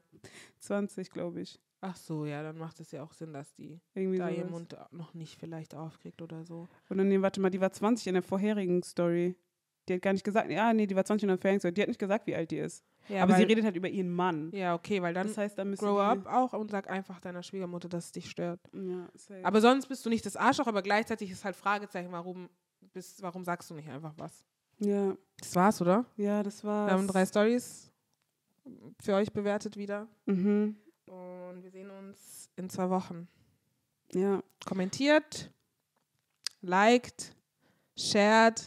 [0.61, 1.61] 20, glaube ich.
[1.81, 4.35] Ach so, ja, dann macht es ja auch Sinn, dass die Irgendwie da so.
[4.35, 6.66] ihren Mund noch nicht vielleicht aufkriegt oder so.
[6.91, 9.37] Oder nee, warte mal, die war 20 in der vorherigen Story.
[9.89, 11.72] Die hat gar nicht gesagt, ja, nee, die war 20 in der vorherigen Story.
[11.74, 12.84] Die hat nicht gesagt, wie alt die ist.
[13.09, 14.51] Ja, aber sie redet halt über ihren Mann.
[14.53, 17.43] Ja, okay, weil dann das heißt, da müssen grow up auch und sag einfach deiner
[17.43, 18.61] Schwiegermutter, dass es dich stört.
[18.74, 19.45] Ja, safe.
[19.45, 22.51] Aber sonst bist du nicht das Arschloch, aber gleichzeitig ist halt Fragezeichen, warum,
[22.93, 24.45] bist, warum sagst du nicht einfach was?
[24.80, 26.05] ja, Das war's, oder?
[26.16, 26.91] ja, das war's.
[26.91, 27.91] Wir haben drei Stories
[29.01, 30.07] für euch bewertet wieder.
[30.26, 30.76] Mhm.
[31.07, 33.26] Und wir sehen uns in zwei Wochen.
[34.12, 35.51] Ja, Kommentiert,
[36.61, 37.34] liked,
[37.97, 38.62] shared.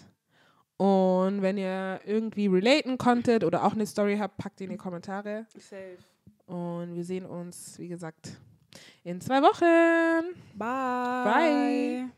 [0.81, 4.77] Und wenn ihr irgendwie relaten konntet oder auch eine Story habt, packt die in die
[4.77, 5.45] Kommentare.
[5.59, 5.97] safe.
[6.47, 8.31] Und wir sehen uns, wie gesagt,
[9.03, 10.33] in zwei Wochen.
[10.55, 11.23] Bye.
[11.23, 12.09] Bye.